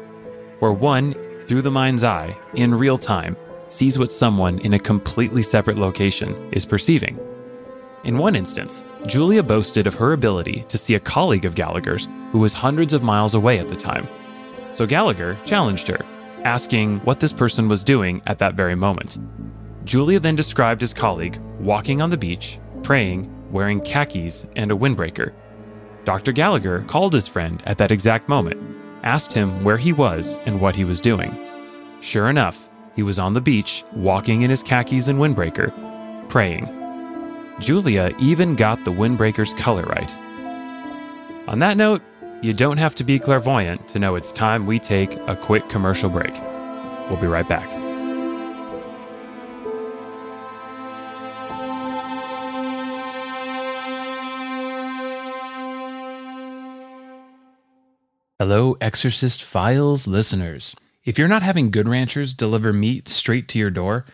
where 0.60 0.74
one, 0.74 1.14
through 1.46 1.62
the 1.62 1.72
mind's 1.72 2.04
eye, 2.04 2.38
in 2.56 2.76
real 2.76 2.98
time, 2.98 3.38
sees 3.70 3.98
what 3.98 4.12
someone 4.12 4.60
in 4.60 4.74
a 4.74 4.80
completely 4.80 5.42
separate 5.42 5.78
location 5.78 6.52
is 6.52 6.66
perceiving. 6.66 7.18
In 8.06 8.18
one 8.18 8.36
instance, 8.36 8.86
Julia 9.06 9.44
boasted 9.44 9.86
of 9.86 9.96
her 9.96 10.14
ability 10.14 10.64
to 10.70 10.78
see 10.78 10.96
a 10.96 11.00
colleague 11.00 11.46
of 11.46 11.56
Gallagher's 11.56 12.08
who 12.32 12.40
was 12.40 12.54
hundreds 12.54 12.94
of 12.94 13.04
miles 13.04 13.36
away 13.36 13.60
at 13.60 13.68
the 13.68 13.76
time. 13.76 14.08
So 14.72 14.86
Gallagher 14.86 15.38
challenged 15.46 15.88
her, 15.90 16.00
asking 16.44 17.00
what 17.00 17.20
this 17.20 17.34
person 17.34 17.68
was 17.68 17.84
doing 17.84 18.22
at 18.26 18.40
that 18.40 18.54
very 18.54 18.76
moment. 18.76 19.18
Julia 19.84 20.20
then 20.20 20.36
described 20.36 20.80
his 20.80 20.94
colleague 20.94 21.42
walking 21.60 22.02
on 22.02 22.10
the 22.10 22.18
beach, 22.18 22.60
praying, 22.84 23.30
wearing 23.52 23.82
khakis 23.82 24.50
and 24.56 24.72
a 24.72 24.76
windbreaker. 24.76 25.34
Dr. 26.06 26.32
Gallagher 26.32 26.84
called 26.84 27.14
his 27.14 27.28
friend 27.28 27.62
at 27.66 27.78
that 27.80 27.92
exact 27.92 28.30
moment, 28.30 28.62
asked 29.04 29.34
him 29.34 29.64
where 29.64 29.78
he 29.78 29.92
was 29.92 30.40
and 30.46 30.62
what 30.62 30.76
he 30.76 30.86
was 30.86 31.02
doing. 31.02 31.38
Sure 32.00 32.30
enough, 32.30 32.70
he 32.96 33.04
was 33.04 33.20
on 33.20 33.34
the 33.34 33.42
beach, 33.42 33.84
walking 33.94 34.44
in 34.44 34.50
his 34.50 34.64
khakis 34.64 35.10
and 35.10 35.20
windbreaker, 35.20 36.30
praying. 36.30 36.79
Julia 37.60 38.16
even 38.20 38.56
got 38.56 38.86
the 38.86 38.92
windbreaker's 38.92 39.54
color 39.54 39.84
right. 39.84 40.18
On 41.48 41.60
that 41.60 41.76
note, 41.76 42.02
you 42.42 42.54
don't 42.54 42.78
have 42.78 42.96
to 42.96 43.04
be 43.04 43.20
clairvoyant 43.20 43.86
to 43.90 44.00
know 44.00 44.16
it's 44.16 44.32
time 44.32 44.66
we 44.66 44.80
take 44.80 45.16
a 45.28 45.36
quick 45.36 45.68
commercial 45.68 46.10
break. 46.10 46.34
We'll 47.10 47.20
be 47.20 47.28
right 47.28 47.48
back. 47.48 47.70
Hello, 58.40 58.78
Exorcist 58.80 59.44
Files 59.44 60.08
listeners. 60.08 60.78
If 61.04 61.20
you're 61.20 61.28
not 61.28 61.44
having 61.44 61.72
Good 61.72 61.90
Ranchers 61.90 62.34
deliver 62.34 62.72
meat 62.72 63.10
straight 63.10 63.50
to 63.50 63.60
your 63.60 63.70
door, 63.70 64.06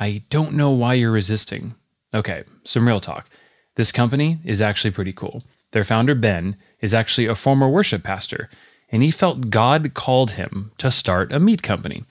I 0.00 0.22
don't 0.30 0.54
know 0.54 0.70
why 0.70 0.94
you're 0.94 1.10
resisting. 1.10 1.74
Okay, 2.14 2.44
some 2.62 2.86
real 2.86 3.00
talk. 3.00 3.28
This 3.74 3.90
company 3.90 4.38
is 4.44 4.62
actually 4.62 4.92
pretty 4.92 5.12
cool. 5.12 5.42
Their 5.72 5.84
founder, 5.84 6.14
Ben, 6.14 6.56
is 6.80 6.94
actually 6.94 7.26
a 7.26 7.34
former 7.34 7.68
worship 7.68 8.04
pastor, 8.04 8.48
and 8.90 9.02
he 9.02 9.10
felt 9.10 9.50
God 9.50 9.94
called 9.94 10.32
him 10.32 10.70
to 10.78 10.92
start 10.92 11.32
a 11.32 11.40
meat 11.40 11.62
company. 11.62 12.04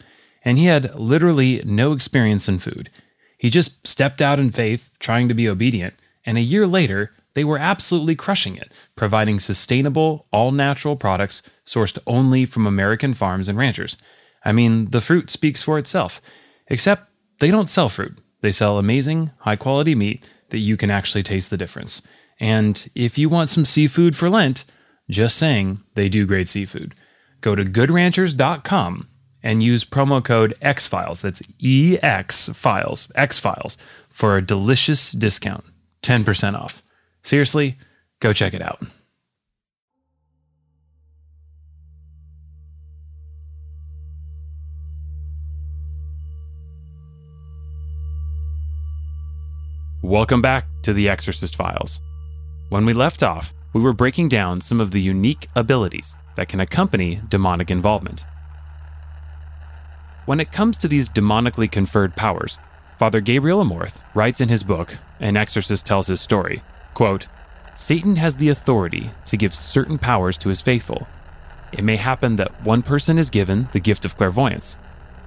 And 0.43 0.57
he 0.57 0.65
had 0.65 0.93
literally 0.95 1.61
no 1.63 1.93
experience 1.93 2.49
in 2.49 2.59
food. 2.59 2.89
He 3.37 3.49
just 3.49 3.87
stepped 3.87 4.21
out 4.21 4.39
in 4.39 4.49
faith, 4.49 4.91
trying 4.99 5.29
to 5.29 5.33
be 5.33 5.47
obedient, 5.47 5.93
and 6.25 6.37
a 6.37 6.41
year 6.41 6.67
later, 6.67 7.11
they 7.33 7.45
were 7.45 7.57
absolutely 7.57 8.15
crushing 8.15 8.57
it, 8.57 8.71
providing 8.95 9.39
sustainable, 9.39 10.27
all 10.31 10.51
natural 10.51 10.97
products 10.97 11.41
sourced 11.65 11.97
only 12.05 12.45
from 12.45 12.67
American 12.67 13.13
farms 13.13 13.47
and 13.47 13.57
ranchers. 13.57 13.95
I 14.45 14.51
mean, 14.51 14.91
the 14.91 15.01
fruit 15.01 15.29
speaks 15.29 15.63
for 15.63 15.79
itself. 15.79 16.21
Except 16.67 17.09
they 17.39 17.49
don't 17.49 17.69
sell 17.69 17.89
fruit, 17.89 18.17
they 18.43 18.51
sell 18.51 18.77
amazing, 18.77 19.31
high 19.39 19.55
quality 19.55 19.95
meat 19.95 20.21
that 20.49 20.59
you 20.59 20.75
can 20.75 20.91
actually 20.91 21.23
taste 21.23 21.49
the 21.49 21.55
difference. 21.55 22.01
And 22.41 22.89
if 22.93 23.17
you 23.17 23.29
want 23.29 23.49
some 23.49 23.63
seafood 23.63 24.17
for 24.17 24.29
Lent, 24.29 24.65
just 25.09 25.37
saying, 25.37 25.81
they 25.95 26.09
do 26.09 26.27
great 26.27 26.49
seafood. 26.49 26.93
Go 27.39 27.55
to 27.55 27.63
goodranchers.com 27.63 29.07
and 29.41 29.63
use 29.63 29.85
promo 29.85 30.21
code 30.21 30.55
XFiles, 30.61 31.21
that's 31.21 31.41
EX 31.63 32.49
Files, 32.49 33.09
X 33.15 33.39
Files, 33.39 33.77
for 34.09 34.35
a 34.35 34.45
delicious 34.45 35.13
discount, 35.13 35.63
10% 36.01 36.53
off. 36.53 36.83
Seriously, 37.21 37.77
go 38.19 38.33
check 38.33 38.53
it 38.53 38.61
out. 38.61 38.81
Welcome 50.13 50.43
back 50.43 50.67
to 50.83 50.93
The 50.93 51.09
Exorcist 51.09 51.55
Files. 51.55 51.99
When 52.69 52.85
we 52.85 52.93
left 52.93 53.23
off, 53.23 53.51
we 53.73 53.81
were 53.81 53.93
breaking 53.93 54.29
down 54.29 54.61
some 54.61 54.79
of 54.79 54.91
the 54.91 55.01
unique 55.01 55.47
abilities 55.55 56.15
that 56.35 56.47
can 56.47 56.59
accompany 56.59 57.19
demonic 57.29 57.71
involvement. 57.71 58.27
When 60.27 60.39
it 60.39 60.51
comes 60.51 60.77
to 60.77 60.87
these 60.87 61.09
demonically 61.09 61.71
conferred 61.71 62.15
powers, 62.15 62.59
Father 62.99 63.21
Gabriel 63.21 63.63
Amorth 63.63 64.01
writes 64.13 64.39
in 64.39 64.49
his 64.49 64.61
book, 64.61 64.99
An 65.19 65.35
Exorcist 65.35 65.87
Tells 65.87 66.05
His 66.05 66.21
Story, 66.21 66.61
quote, 66.93 67.27
Satan 67.73 68.17
has 68.17 68.35
the 68.35 68.49
authority 68.49 69.09
to 69.25 69.35
give 69.35 69.55
certain 69.55 69.97
powers 69.97 70.37
to 70.37 70.49
his 70.49 70.61
faithful. 70.61 71.07
It 71.71 71.83
may 71.83 71.95
happen 71.95 72.35
that 72.35 72.63
one 72.63 72.83
person 72.83 73.17
is 73.17 73.31
given 73.31 73.67
the 73.71 73.79
gift 73.79 74.05
of 74.05 74.15
clairvoyance. 74.15 74.77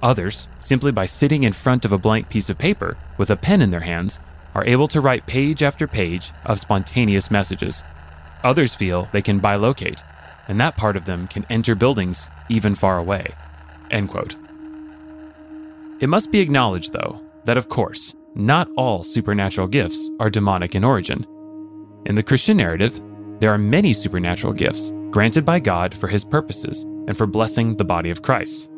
Others, 0.01 0.47
simply 0.57 0.93
by 0.93 1.07
sitting 1.07 1.43
in 1.43 1.51
front 1.51 1.83
of 1.83 1.91
a 1.91 1.97
blank 1.97 2.29
piece 2.29 2.49
of 2.49 2.57
paper 2.57 2.95
with 3.17 3.29
a 3.29 3.35
pen 3.35 3.61
in 3.61 3.71
their 3.71 3.81
hands, 3.81 4.21
are 4.57 4.65
able 4.65 4.87
to 4.87 5.01
write 5.01 5.27
page 5.27 5.61
after 5.61 5.87
page 5.87 6.33
of 6.45 6.59
spontaneous 6.59 7.29
messages. 7.29 7.83
Others 8.43 8.75
feel 8.75 9.07
they 9.13 9.21
can 9.21 9.39
bilocate, 9.39 10.03
and 10.47 10.59
that 10.59 10.75
part 10.75 10.97
of 10.97 11.05
them 11.05 11.27
can 11.27 11.45
enter 11.49 11.75
buildings 11.75 12.31
even 12.49 12.73
far 12.73 12.97
away. 12.97 13.27
End 13.91 14.09
quote. 14.09 14.35
It 15.99 16.09
must 16.09 16.31
be 16.31 16.39
acknowledged, 16.39 16.91
though, 16.91 17.21
that 17.45 17.57
of 17.57 17.69
course, 17.69 18.15
not 18.35 18.67
all 18.75 19.03
supernatural 19.03 19.67
gifts 19.67 20.09
are 20.19 20.29
demonic 20.29 20.73
in 20.73 20.83
origin. 20.83 21.25
In 22.05 22.15
the 22.15 22.23
Christian 22.23 22.57
narrative, 22.57 22.99
there 23.39 23.51
are 23.51 23.59
many 23.59 23.93
supernatural 23.93 24.53
gifts 24.53 24.91
granted 25.11 25.45
by 25.45 25.59
God 25.59 25.93
for 25.93 26.07
his 26.07 26.25
purposes 26.25 26.81
and 27.07 27.15
for 27.15 27.27
blessing 27.27 27.77
the 27.77 27.85
body 27.85 28.09
of 28.09 28.23
Christ. 28.23 28.69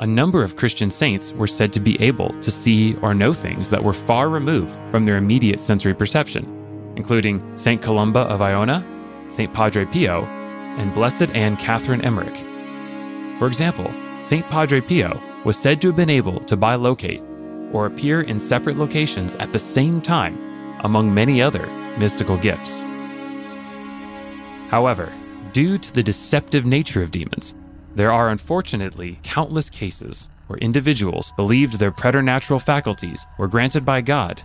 A 0.00 0.06
number 0.06 0.44
of 0.44 0.54
Christian 0.54 0.92
saints 0.92 1.32
were 1.32 1.48
said 1.48 1.72
to 1.72 1.80
be 1.80 2.00
able 2.00 2.28
to 2.40 2.52
see 2.52 2.94
or 2.98 3.14
know 3.14 3.32
things 3.32 3.68
that 3.70 3.82
were 3.82 3.92
far 3.92 4.28
removed 4.28 4.78
from 4.92 5.04
their 5.04 5.16
immediate 5.16 5.58
sensory 5.58 5.92
perception, 5.92 6.92
including 6.94 7.42
St. 7.56 7.82
Columba 7.82 8.20
of 8.20 8.40
Iona, 8.40 8.86
St. 9.28 9.52
Padre 9.52 9.86
Pio, 9.86 10.22
and 10.78 10.94
Blessed 10.94 11.30
Anne 11.30 11.56
Catherine 11.56 12.00
Emmerich. 12.02 12.36
For 13.40 13.48
example, 13.48 13.92
St. 14.20 14.48
Padre 14.48 14.80
Pio 14.80 15.20
was 15.44 15.58
said 15.58 15.80
to 15.80 15.88
have 15.88 15.96
been 15.96 16.10
able 16.10 16.38
to 16.44 16.56
bilocate 16.56 17.24
or 17.74 17.86
appear 17.86 18.20
in 18.20 18.38
separate 18.38 18.76
locations 18.76 19.34
at 19.36 19.50
the 19.50 19.58
same 19.58 20.00
time, 20.00 20.38
among 20.84 21.12
many 21.12 21.42
other 21.42 21.66
mystical 21.98 22.36
gifts. 22.36 22.82
However, 24.70 25.12
due 25.50 25.76
to 25.76 25.92
the 25.92 26.04
deceptive 26.04 26.64
nature 26.64 27.02
of 27.02 27.10
demons, 27.10 27.56
there 27.98 28.12
are 28.12 28.30
unfortunately 28.30 29.18
countless 29.24 29.68
cases 29.68 30.28
where 30.46 30.60
individuals 30.60 31.32
believed 31.36 31.80
their 31.80 31.90
preternatural 31.90 32.60
faculties 32.60 33.26
were 33.36 33.48
granted 33.48 33.84
by 33.84 34.00
God, 34.00 34.40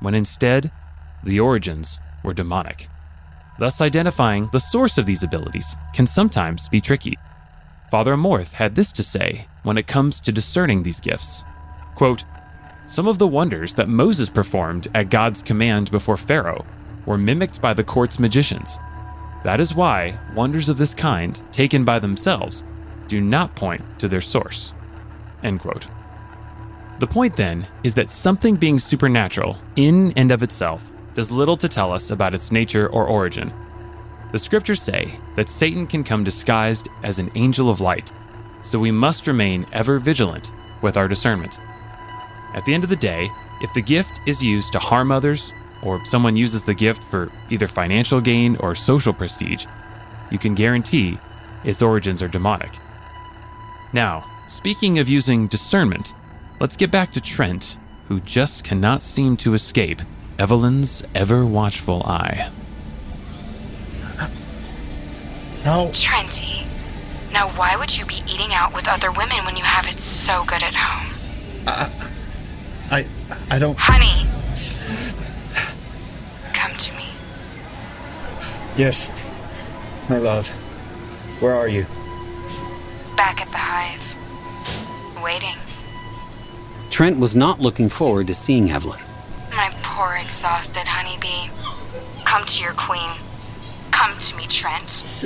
when 0.00 0.14
instead, 0.14 0.70
the 1.24 1.40
origins 1.40 1.98
were 2.22 2.34
demonic. 2.34 2.86
Thus, 3.58 3.80
identifying 3.80 4.50
the 4.52 4.60
source 4.60 4.98
of 4.98 5.06
these 5.06 5.22
abilities 5.22 5.74
can 5.94 6.04
sometimes 6.04 6.68
be 6.68 6.82
tricky. 6.82 7.16
Father 7.90 8.14
Amorth 8.14 8.52
had 8.52 8.74
this 8.74 8.92
to 8.92 9.02
say 9.02 9.48
when 9.62 9.78
it 9.78 9.86
comes 9.86 10.20
to 10.20 10.30
discerning 10.30 10.82
these 10.82 11.00
gifts. 11.00 11.44
Quote, 11.94 12.26
Some 12.84 13.08
of 13.08 13.16
the 13.16 13.26
wonders 13.26 13.72
that 13.76 13.88
Moses 13.88 14.28
performed 14.28 14.88
at 14.94 15.08
God's 15.08 15.42
command 15.42 15.90
before 15.90 16.18
Pharaoh 16.18 16.66
were 17.06 17.16
mimicked 17.16 17.62
by 17.62 17.72
the 17.72 17.84
court's 17.84 18.18
magicians. 18.18 18.78
That 19.44 19.60
is 19.60 19.74
why 19.74 20.20
wonders 20.34 20.68
of 20.68 20.76
this 20.76 20.92
kind, 20.92 21.40
taken 21.52 21.86
by 21.86 22.00
themselves, 22.00 22.64
do 23.08 23.20
not 23.20 23.56
point 23.56 23.82
to 23.98 24.08
their 24.08 24.20
source. 24.20 24.72
End 25.42 25.60
quote. 25.60 25.88
The 27.00 27.06
point 27.06 27.36
then 27.36 27.66
is 27.84 27.94
that 27.94 28.10
something 28.10 28.56
being 28.56 28.78
supernatural 28.78 29.56
in 29.76 30.12
and 30.16 30.32
of 30.32 30.42
itself 30.42 30.90
does 31.14 31.30
little 31.30 31.56
to 31.56 31.68
tell 31.68 31.92
us 31.92 32.10
about 32.10 32.34
its 32.34 32.52
nature 32.52 32.88
or 32.88 33.06
origin. 33.06 33.52
The 34.32 34.38
scriptures 34.38 34.82
say 34.82 35.18
that 35.36 35.48
Satan 35.48 35.86
can 35.86 36.04
come 36.04 36.22
disguised 36.22 36.88
as 37.02 37.18
an 37.18 37.30
angel 37.34 37.70
of 37.70 37.80
light, 37.80 38.12
so 38.60 38.78
we 38.78 38.90
must 38.90 39.26
remain 39.26 39.66
ever 39.72 39.98
vigilant 39.98 40.52
with 40.82 40.96
our 40.96 41.08
discernment. 41.08 41.60
At 42.54 42.64
the 42.64 42.74
end 42.74 42.84
of 42.84 42.90
the 42.90 42.96
day, 42.96 43.30
if 43.62 43.72
the 43.74 43.82
gift 43.82 44.20
is 44.26 44.42
used 44.42 44.72
to 44.72 44.78
harm 44.78 45.10
others, 45.10 45.52
or 45.82 46.04
someone 46.04 46.36
uses 46.36 46.64
the 46.64 46.74
gift 46.74 47.04
for 47.04 47.30
either 47.50 47.68
financial 47.68 48.20
gain 48.20 48.56
or 48.56 48.74
social 48.74 49.12
prestige, 49.12 49.66
you 50.30 50.38
can 50.38 50.54
guarantee 50.54 51.18
its 51.64 51.82
origins 51.82 52.22
are 52.22 52.28
demonic. 52.28 52.72
Now, 53.92 54.24
speaking 54.48 54.98
of 54.98 55.08
using 55.08 55.46
discernment, 55.46 56.14
let's 56.60 56.76
get 56.76 56.90
back 56.90 57.10
to 57.12 57.20
Trent, 57.20 57.78
who 58.08 58.20
just 58.20 58.64
cannot 58.64 59.02
seem 59.02 59.36
to 59.38 59.54
escape 59.54 60.02
Evelyn's 60.38 61.02
ever 61.14 61.44
watchful 61.46 62.02
eye. 62.04 62.50
No. 65.64 65.88
Trenty. 65.88 66.66
Now, 67.32 67.48
why 67.50 67.76
would 67.76 67.96
you 67.96 68.06
be 68.06 68.22
eating 68.26 68.52
out 68.52 68.74
with 68.74 68.88
other 68.88 69.10
women 69.12 69.44
when 69.44 69.56
you 69.56 69.64
have 69.64 69.88
it 69.88 70.00
so 70.00 70.44
good 70.44 70.62
at 70.62 70.74
home? 70.74 71.14
I 72.90 73.04
I 73.50 73.58
don't 73.58 73.76
Honey. 73.78 74.26
Come 76.54 76.74
to 76.76 76.92
me. 76.94 77.04
Yes. 78.76 79.10
My 80.08 80.18
love. 80.18 80.48
Where 81.40 81.54
are 81.54 81.68
you? 81.68 81.84
Back 83.18 83.42
at 83.42 83.48
the 83.48 83.58
hive. 83.58 84.16
Waiting. 85.22 85.56
Trent 86.88 87.18
was 87.18 87.34
not 87.34 87.58
looking 87.58 87.88
forward 87.88 88.28
to 88.28 88.34
seeing 88.34 88.70
Evelyn. 88.70 89.00
My 89.50 89.70
poor 89.82 90.16
exhausted 90.22 90.86
honeybee. 90.86 91.50
Come 92.24 92.46
to 92.46 92.62
your 92.62 92.74
queen. 92.74 93.10
Come 93.90 94.16
to 94.16 94.36
me, 94.36 94.46
Trent. 94.46 95.02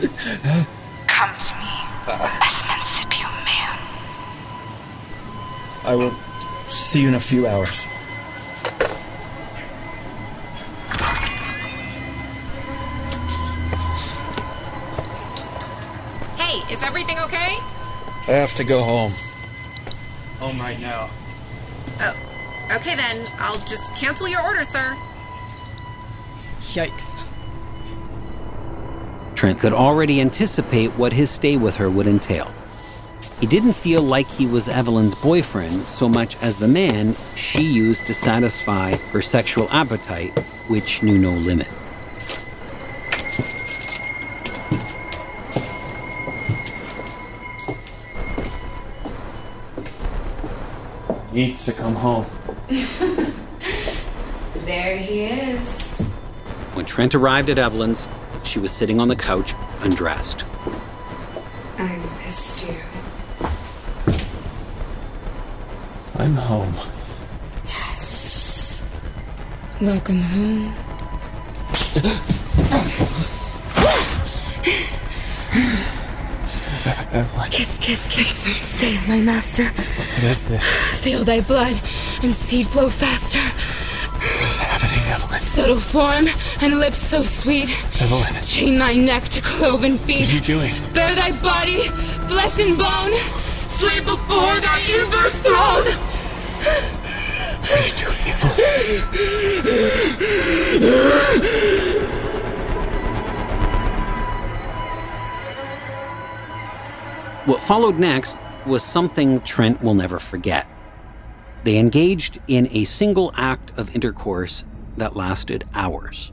Come 1.07 1.37
to 1.37 1.55
me. 1.61 1.73
Esmancipio 2.41 3.29
man. 3.45 3.79
I 5.85 5.95
will 5.95 6.15
see 6.71 7.03
you 7.03 7.09
in 7.09 7.15
a 7.15 7.21
few 7.21 7.47
hours. 7.47 7.87
I 18.29 18.33
have 18.33 18.54
to 18.54 18.64
go 18.64 18.85
home. 18.85 19.12
Home 20.38 20.60
right 20.60 20.81
now. 20.81 21.10
Oh, 22.00 22.77
okay 22.77 22.94
then. 22.94 23.27
I'll 23.38 23.58
just 23.58 23.94
cancel 23.96 24.29
your 24.29 24.42
order, 24.42 24.62
sir. 24.62 24.96
Yikes. 26.60 27.33
Trent 29.35 29.58
could 29.58 29.73
already 29.73 30.20
anticipate 30.20 30.92
what 30.92 31.12
his 31.12 31.31
stay 31.31 31.56
with 31.56 31.75
her 31.77 31.90
would 31.90 32.06
entail. 32.06 32.52
He 33.40 33.46
didn't 33.48 33.73
feel 33.73 34.02
like 34.02 34.31
he 34.31 34.46
was 34.46 34.68
Evelyn's 34.68 35.16
boyfriend 35.16 35.88
so 35.88 36.08
much 36.08 36.40
as 36.40 36.58
the 36.58 36.68
man 36.68 37.16
she 37.35 37.62
used 37.62 38.06
to 38.06 38.14
satisfy 38.14 38.94
her 39.10 39.20
sexual 39.20 39.66
appetite, 39.73 40.38
which 40.68 41.02
knew 41.02 41.18
no 41.18 41.33
limit. 41.33 41.68
Needs 51.33 51.65
to 51.65 51.73
come 51.73 51.95
home. 51.95 52.27
There 54.67 54.99
he 54.99 55.25
is. 55.25 56.13
When 56.75 56.85
Trent 56.85 57.15
arrived 57.15 57.49
at 57.49 57.59
Evelyn's, 57.59 58.07
she 58.43 58.59
was 58.59 58.71
sitting 58.71 59.01
on 59.01 59.09
the 59.09 59.17
couch, 59.17 59.55
undressed. 59.81 60.45
I 61.79 61.97
missed 62.19 62.69
you. 62.69 62.77
I'm 66.17 66.35
home. 66.35 66.75
Yes. 67.65 68.87
Welcome 69.81 70.21
home. 70.21 70.75
Evelyn. 77.13 77.50
Kiss, 77.50 77.77
kiss, 77.79 78.06
kiss. 78.08 78.33
Save 78.81 79.06
my 79.06 79.19
master. 79.19 79.65
What 79.65 80.25
is 80.25 80.48
this? 80.48 80.65
Feel 81.00 81.25
thy 81.25 81.40
blood 81.42 81.79
and 82.23 82.35
seed 82.35 82.67
flow 82.67 82.88
faster. 82.88 83.38
What 83.38 84.50
is 84.50 84.58
happening, 84.58 85.04
Evelyn? 85.13 85.40
Subtle 85.42 85.77
form 85.77 86.27
and 86.63 86.79
lips 86.79 86.98
so 86.98 87.23
sweet. 87.23 87.69
Evelyn. 88.00 88.42
Chain 88.42 88.79
thy 88.79 88.94
neck 88.94 89.29
to 89.31 89.42
cloven 89.42 89.98
feet. 89.98 90.21
What 90.27 90.31
are 90.31 90.35
you 90.37 90.40
doing? 90.40 90.73
Bare 90.94 91.15
thy 91.15 91.33
body, 91.42 91.88
flesh 92.29 92.58
and 92.58 92.79
bone. 92.79 93.13
Slay 93.69 94.00
before 94.00 94.60
thy 94.60 94.79
universe 94.88 95.35
throne. 95.44 95.85
What 97.60 97.79
are 97.79 97.87
you 97.87 97.92
doing, 98.00 98.23
Evelyn? 101.42 101.58
What 107.53 107.61
followed 107.61 107.98
next 107.98 108.38
was 108.65 108.83
something 108.83 109.38
Trent 109.40 109.83
will 109.83 109.92
never 109.92 110.19
forget. 110.19 110.67
They 111.65 111.77
engaged 111.77 112.38
in 112.48 112.67
a 112.71 112.85
single 112.85 113.31
act 113.37 113.79
of 113.79 113.94
intercourse 113.94 114.65
that 114.96 115.17
lasted 115.17 115.67
hours. 115.75 116.33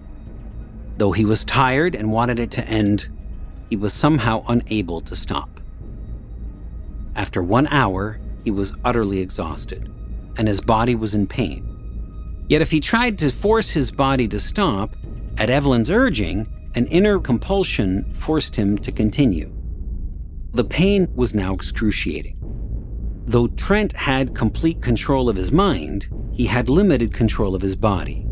Though 0.96 1.12
he 1.12 1.26
was 1.26 1.44
tired 1.44 1.94
and 1.94 2.14
wanted 2.14 2.40
it 2.40 2.52
to 2.52 2.66
end, 2.66 3.10
he 3.70 3.76
was 3.76 3.92
somehow 3.92 4.46
unable 4.48 5.02
to 5.02 5.14
stop. 5.14 5.60
After 7.18 7.44
one 7.44 7.68
hour, 7.68 8.18
he 8.46 8.52
was 8.52 8.78
utterly 8.86 9.20
exhausted, 9.20 9.92
and 10.38 10.48
his 10.48 10.62
body 10.62 10.96
was 10.96 11.16
in 11.16 11.28
pain. 11.28 12.46
Yet, 12.48 12.62
if 12.62 12.72
he 12.72 12.80
tried 12.80 13.18
to 13.18 13.30
force 13.30 13.72
his 13.72 13.92
body 13.92 14.30
to 14.30 14.40
stop, 14.40 14.96
at 15.38 15.50
Evelyn's 15.50 15.92
urging, 15.92 16.48
an 16.76 16.86
inner 16.86 17.20
compulsion 17.20 18.06
forced 18.14 18.56
him 18.56 18.78
to 18.78 18.92
continue. 18.94 19.59
The 20.54 20.64
pain 20.64 21.08
was 21.14 21.36
now 21.36 21.54
excruciating. 21.54 22.38
Though 23.26 23.48
Trent 23.50 23.94
had 23.94 24.34
complete 24.34 24.82
control 24.82 25.30
of 25.30 25.36
his 25.36 25.52
mind, 25.52 26.10
he 26.34 26.48
had 26.48 26.70
limited 26.70 27.14
control 27.14 27.54
of 27.54 27.62
his 27.62 27.76
body, 27.76 28.26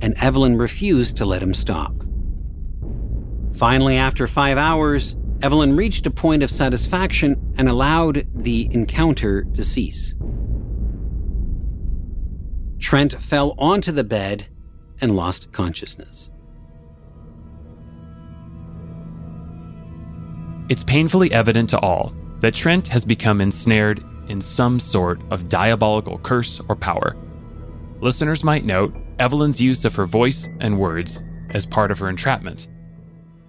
and 0.00 0.14
Evelyn 0.18 0.56
refused 0.56 1.16
to 1.16 1.26
let 1.26 1.42
him 1.42 1.54
stop. 1.54 1.94
Finally, 3.54 3.96
after 3.96 4.26
five 4.26 4.58
hours, 4.58 5.16
Evelyn 5.42 5.76
reached 5.76 6.06
a 6.06 6.10
point 6.10 6.42
of 6.42 6.50
satisfaction 6.50 7.54
and 7.58 7.68
allowed 7.68 8.26
the 8.34 8.68
encounter 8.70 9.44
to 9.44 9.64
cease. 9.64 10.14
Trent 12.78 13.14
fell 13.14 13.54
onto 13.58 13.90
the 13.90 14.04
bed 14.04 14.46
and 15.00 15.16
lost 15.16 15.52
consciousness. 15.52 16.30
It's 20.68 20.82
painfully 20.82 21.30
evident 21.32 21.70
to 21.70 21.78
all 21.78 22.12
that 22.40 22.54
Trent 22.54 22.88
has 22.88 23.04
become 23.04 23.40
ensnared 23.40 24.02
in 24.28 24.40
some 24.40 24.80
sort 24.80 25.20
of 25.30 25.48
diabolical 25.48 26.18
curse 26.18 26.60
or 26.68 26.74
power. 26.74 27.16
Listeners 28.00 28.42
might 28.42 28.64
note 28.64 28.94
Evelyn's 29.20 29.60
use 29.60 29.84
of 29.84 29.94
her 29.94 30.06
voice 30.06 30.48
and 30.60 30.78
words 30.78 31.22
as 31.50 31.66
part 31.66 31.92
of 31.92 32.00
her 32.00 32.08
entrapment. 32.08 32.66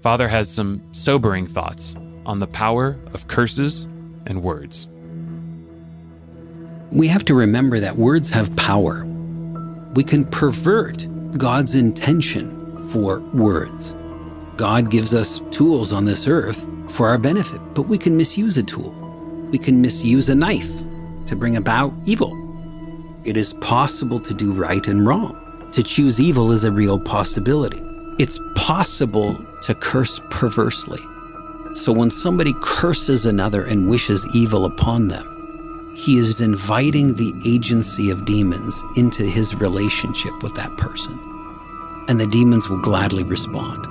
Father 0.02 0.28
has 0.28 0.54
some 0.54 0.82
sobering 0.94 1.48
thoughts 1.48 1.96
on 2.26 2.40
the 2.40 2.48
power 2.48 3.00
of 3.14 3.28
curses 3.28 3.86
and 4.28 4.44
words. 4.44 4.88
We 6.92 7.08
have 7.08 7.26
to 7.26 7.34
remember 7.34 7.80
that 7.80 7.98
words 7.98 8.30
have 8.30 8.56
power. 8.56 9.06
We 9.96 10.04
can 10.04 10.24
pervert 10.26 11.08
God's 11.38 11.74
intention 11.74 12.78
for 12.90 13.20
words. 13.34 13.96
God 14.58 14.90
gives 14.90 15.14
us 15.14 15.40
tools 15.52 15.94
on 15.94 16.06
this 16.06 16.28
earth 16.28 16.68
for 16.90 17.08
our 17.08 17.20
benefit, 17.20 17.62
but 17.76 17.84
we 17.84 17.98
can 18.00 18.18
misuse 18.18 18.58
a 18.58 18.64
tool. 18.64 18.90
We 19.52 19.60
can 19.60 19.82
misuse 19.82 20.30
a 20.30 20.36
knife 20.36 20.72
to 21.28 21.36
bring 21.36 21.58
about 21.58 21.94
evil. 22.06 22.34
It 23.24 23.38
is 23.38 23.54
possible 23.56 24.20
to 24.20 24.34
do 24.34 24.54
right 24.54 24.88
and 24.88 25.06
wrong. 25.06 25.70
To 25.74 25.84
choose 25.84 26.20
evil 26.20 26.52
is 26.52 26.64
a 26.64 26.72
real 26.72 27.00
possibility. 27.00 27.80
It's 28.18 28.40
possible 28.56 29.38
to 29.62 29.76
curse 29.76 30.20
perversely. 30.32 31.02
So 31.74 31.92
when 31.92 32.10
somebody 32.10 32.54
curses 32.64 33.28
another 33.28 33.64
and 33.64 33.88
wishes 33.88 34.28
evil 34.36 34.66
upon 34.66 35.10
them, 35.10 35.94
he 35.96 36.18
is 36.18 36.42
inviting 36.42 37.14
the 37.14 37.34
agency 37.46 38.10
of 38.10 38.26
demons 38.26 38.84
into 38.96 39.22
his 39.22 39.54
relationship 39.56 40.42
with 40.42 40.56
that 40.56 40.76
person. 40.78 41.14
And 42.08 42.20
the 42.20 42.28
demons 42.28 42.70
will 42.70 42.80
gladly 42.80 43.24
respond. 43.24 43.88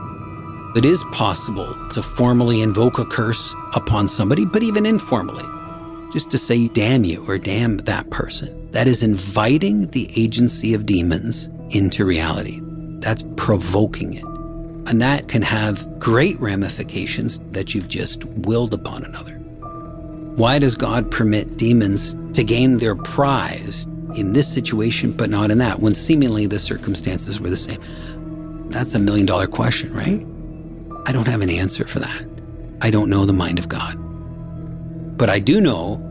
It 0.76 0.84
is 0.84 1.02
possible 1.04 1.74
to 1.88 2.02
formally 2.02 2.60
invoke 2.60 2.98
a 2.98 3.06
curse 3.06 3.54
upon 3.72 4.08
somebody, 4.08 4.44
but 4.44 4.62
even 4.62 4.84
informally, 4.84 5.46
just 6.12 6.30
to 6.32 6.38
say 6.38 6.68
damn 6.68 7.02
you 7.02 7.24
or 7.26 7.38
damn 7.38 7.78
that 7.78 8.10
person. 8.10 8.70
That 8.72 8.86
is 8.86 9.02
inviting 9.02 9.86
the 9.92 10.06
agency 10.14 10.74
of 10.74 10.84
demons 10.84 11.48
into 11.70 12.04
reality. 12.04 12.60
That's 13.00 13.24
provoking 13.38 14.16
it. 14.16 14.24
And 14.86 15.00
that 15.00 15.28
can 15.28 15.40
have 15.40 15.98
great 15.98 16.38
ramifications 16.40 17.40
that 17.52 17.74
you've 17.74 17.88
just 17.88 18.26
willed 18.26 18.74
upon 18.74 19.02
another. 19.02 19.32
Why 20.36 20.58
does 20.58 20.74
God 20.74 21.10
permit 21.10 21.56
demons 21.56 22.18
to 22.34 22.44
gain 22.44 22.76
their 22.76 22.96
prize 22.96 23.86
in 24.14 24.34
this 24.34 24.52
situation, 24.52 25.12
but 25.12 25.30
not 25.30 25.50
in 25.50 25.56
that, 25.56 25.78
when 25.78 25.94
seemingly 25.94 26.46
the 26.46 26.58
circumstances 26.58 27.40
were 27.40 27.48
the 27.48 27.56
same? 27.56 27.80
That's 28.68 28.94
a 28.94 28.98
million 28.98 29.24
dollar 29.24 29.46
question, 29.46 29.90
right? 29.94 30.26
I 31.06 31.12
don't 31.12 31.28
have 31.28 31.40
an 31.40 31.50
answer 31.50 31.86
for 31.86 32.00
that. 32.00 32.26
I 32.82 32.90
don't 32.90 33.08
know 33.08 33.24
the 33.24 33.32
mind 33.32 33.60
of 33.60 33.68
God. 33.68 33.94
But 35.16 35.30
I 35.30 35.38
do 35.38 35.60
know 35.60 36.02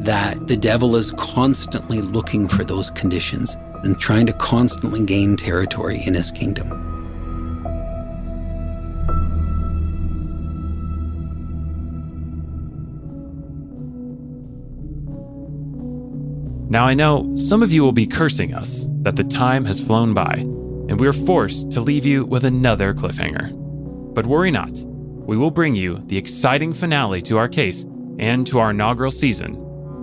that 0.00 0.46
the 0.46 0.58
devil 0.58 0.94
is 0.94 1.10
constantly 1.12 2.02
looking 2.02 2.48
for 2.48 2.62
those 2.62 2.90
conditions 2.90 3.56
and 3.82 3.98
trying 3.98 4.26
to 4.26 4.34
constantly 4.34 5.06
gain 5.06 5.38
territory 5.38 6.02
in 6.04 6.12
his 6.12 6.30
kingdom. 6.30 6.68
Now, 16.68 16.84
I 16.84 16.92
know 16.92 17.34
some 17.36 17.62
of 17.62 17.72
you 17.72 17.82
will 17.82 17.92
be 17.92 18.06
cursing 18.06 18.52
us 18.52 18.86
that 19.00 19.16
the 19.16 19.24
time 19.24 19.64
has 19.64 19.80
flown 19.80 20.12
by, 20.12 20.34
and 20.34 21.00
we 21.00 21.06
are 21.06 21.14
forced 21.14 21.70
to 21.72 21.80
leave 21.80 22.04
you 22.04 22.26
with 22.26 22.44
another 22.44 22.92
cliffhanger. 22.92 23.61
But 24.14 24.26
worry 24.26 24.50
not, 24.50 24.70
we 25.26 25.36
will 25.36 25.50
bring 25.50 25.74
you 25.74 25.98
the 26.06 26.16
exciting 26.16 26.72
finale 26.72 27.22
to 27.22 27.38
our 27.38 27.48
case 27.48 27.84
and 28.18 28.46
to 28.46 28.58
our 28.58 28.70
inaugural 28.70 29.10
season 29.10 29.54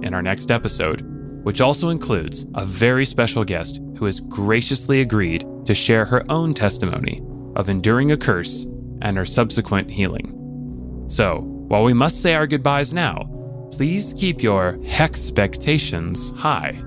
in 0.04 0.14
our 0.14 0.22
next 0.22 0.52
episode, 0.52 1.02
which 1.44 1.62
also 1.62 1.90
includes 1.90 2.46
a 2.56 2.66
very 2.66 3.06
special 3.06 3.44
guest 3.44 3.82
who 3.98 4.06
has 4.06 4.20
graciously 4.20 5.02
agreed 5.02 5.46
to 5.66 5.76
share 5.76 6.06
her 6.06 6.24
own 6.32 6.54
testimony 6.54 7.22
of 7.56 7.70
enduring 7.70 8.12
a 8.12 8.18
curse 8.18 8.66
and 9.02 9.18
her 9.18 9.26
subsequent 9.26 9.90
healing. 9.92 11.06
So, 11.08 11.42
while 11.42 11.84
we 11.84 11.94
must 11.94 12.22
say 12.22 12.34
our 12.34 12.48
goodbyes 12.48 12.94
now, 12.94 13.30
please 13.72 14.14
keep 14.18 14.42
your 14.42 14.80
expectations 15.00 16.32
high. 16.32 16.82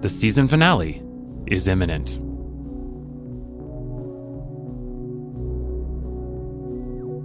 The 0.00 0.08
season 0.08 0.48
finale 0.48 1.02
is 1.46 1.68
imminent. 1.68 2.18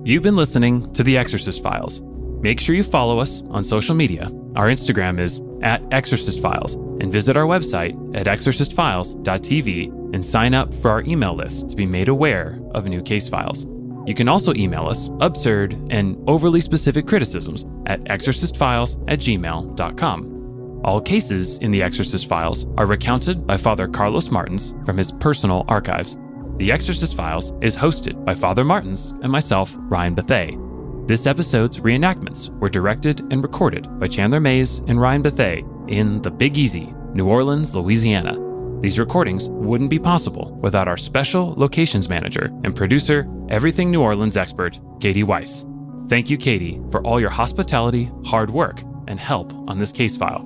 You've 0.08 0.24
been 0.24 0.38
listening 0.38 0.93
to 0.93 1.03
The 1.03 1.18
Exorcist 1.18 1.62
Files. 1.62 2.01
Make 2.39 2.62
sure 2.62 2.74
you 2.74 2.84
follow 2.84 3.20
us 3.20 3.41
on 3.49 3.62
social 3.62 3.93
media. 3.93 4.32
Our 4.55 4.68
Instagram 4.68 5.20
is 5.20 5.41
at 5.62 5.84
Exorcist 5.91 6.39
Files, 6.39 6.76
and 6.76 7.12
visit 7.12 7.36
our 7.36 7.43
website 7.43 7.93
at 8.16 8.26
exorcistfiles.tv 8.26 10.14
and 10.14 10.26
sign 10.26 10.53
up 10.53 10.74
for 10.74 10.91
our 10.91 11.01
email 11.01 11.36
list 11.36 11.72
to 11.72 11.76
be 11.76 11.86
made 11.86 12.08
aware 12.08 12.58
of 12.72 12.86
new 12.86 13.01
case 13.01 13.28
files. 13.28 13.66
You 14.05 14.14
can 14.14 14.30
also 14.30 14.53
email 14.53 14.88
us 14.88 15.10
absurd 15.20 15.78
and 15.89 16.18
overly 16.26 16.62
specific 16.62 17.05
criticisms 17.05 17.66
at 17.86 18.01
exorcistfiles 18.05 19.03
at 19.12 19.20
gmail.com. 19.20 20.82
All 20.86 21.01
cases 21.01 21.58
in 21.58 21.72
the 21.72 21.84
Exorcist 21.84 22.30
Files 22.30 22.66
are 22.78 22.86
recounted 22.86 23.45
by 23.45 23.58
Father 23.58 23.89
Carlos 23.89 24.32
Martins 24.32 24.74
from 24.86 24.95
his 24.95 25.12
personal 25.12 25.66
archives. 25.68 26.18
The 26.58 26.72
Exorcist 26.72 27.16
Files 27.16 27.53
is 27.62 27.76
hosted 27.76 28.26
by 28.26 28.34
Father 28.34 28.64
Martins 28.64 29.12
and 29.22 29.32
myself, 29.32 29.76
Ryan 29.78 30.16
Bethea. 30.16 30.58
This 31.05 31.28
episode's 31.28 31.82
reenactments 31.82 32.49
were 32.58 32.68
directed 32.68 33.20
and 33.32 33.43
recorded 33.43 33.88
by 33.99 34.08
Chandler 34.08 34.39
Mays 34.39 34.80
and 34.88 34.99
Ryan 34.99 35.22
Bethea 35.22 35.64
in 35.88 36.20
the 36.24 36.32
Big 36.32 36.58
Easy, 36.58 36.95
New 37.14 37.30
Orleans, 37.30 37.76
Louisiana. 37.76 38.39
These 38.82 38.97
recordings 38.97 39.49
wouldn't 39.49 39.91
be 39.91 39.99
possible 39.99 40.58
without 40.60 40.88
our 40.88 40.97
special 40.97 41.53
locations 41.53 42.10
manager 42.10 42.51
and 42.64 42.76
producer, 42.76 43.28
Everything 43.49 43.91
New 43.91 44.01
Orleans 44.01 44.36
expert, 44.36 44.80
Katie 44.99 45.22
Weiss. 45.22 45.64
Thank 46.10 46.32
you, 46.32 46.38
Katie, 46.38 46.82
for 46.89 47.05
all 47.05 47.20
your 47.20 47.30
hospitality, 47.30 48.10
hard 48.26 48.49
work, 48.49 48.82
and 49.08 49.20
help 49.20 49.53
on 49.70 49.78
this 49.78 49.91
case 49.91 50.18
file. 50.18 50.43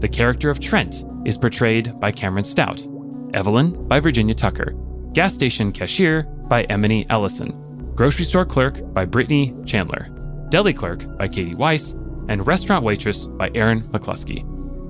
The 0.00 0.08
character 0.08 0.50
of 0.50 0.58
Trent 0.58 1.04
is 1.24 1.38
portrayed 1.38 2.00
by 2.00 2.10
Cameron 2.10 2.42
Stout, 2.42 2.84
Evelyn 3.32 3.86
by 3.86 4.00
Virginia 4.00 4.34
Tucker, 4.34 4.74
Gas 5.12 5.34
Station 5.34 5.72
Cashier 5.72 6.22
by 6.48 6.62
Emily 6.64 7.04
Ellison, 7.10 7.92
Grocery 7.94 8.24
Store 8.24 8.46
Clerk 8.46 8.80
by 8.94 9.04
Brittany 9.04 9.54
Chandler, 9.66 10.08
Deli 10.48 10.72
Clerk 10.72 11.04
by 11.18 11.28
Katie 11.28 11.54
Weiss, 11.54 11.92
and 12.28 12.46
Restaurant 12.46 12.82
Waitress 12.82 13.26
by 13.26 13.50
Aaron 13.54 13.82
McCluskey. 13.82 14.48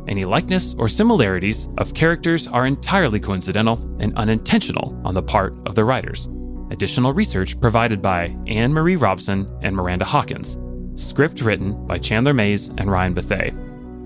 Any 0.08 0.24
likeness 0.24 0.74
or 0.74 0.86
similarities 0.86 1.68
of 1.78 1.94
characters 1.94 2.46
are 2.46 2.66
entirely 2.66 3.18
coincidental 3.18 3.80
and 3.98 4.16
unintentional 4.16 5.00
on 5.04 5.14
the 5.14 5.22
part 5.22 5.56
of 5.66 5.74
the 5.74 5.84
writers. 5.84 6.28
Additional 6.70 7.12
research 7.12 7.60
provided 7.60 8.00
by 8.00 8.36
Anne 8.46 8.72
Marie 8.72 8.96
Robson 8.96 9.52
and 9.62 9.74
Miranda 9.74 10.04
Hawkins. 10.04 10.56
Script 10.94 11.42
written 11.42 11.84
by 11.86 11.98
Chandler 11.98 12.34
Mays 12.34 12.68
and 12.78 12.88
Ryan 12.88 13.14
Bethea. 13.14 13.52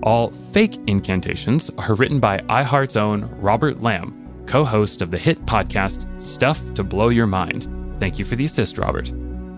All 0.01 0.31
fake 0.31 0.77
incantations 0.87 1.69
are 1.77 1.93
written 1.93 2.19
by 2.19 2.39
iHeart's 2.39 2.97
own 2.97 3.29
Robert 3.39 3.81
Lamb, 3.81 4.16
co 4.47 4.63
host 4.63 5.01
of 5.01 5.11
the 5.11 5.17
hit 5.17 5.45
podcast 5.45 6.07
Stuff 6.19 6.73
to 6.73 6.83
Blow 6.83 7.09
Your 7.09 7.27
Mind. 7.27 7.67
Thank 7.99 8.17
you 8.17 8.25
for 8.25 8.35
the 8.35 8.45
assist, 8.45 8.77
Robert. 8.77 9.11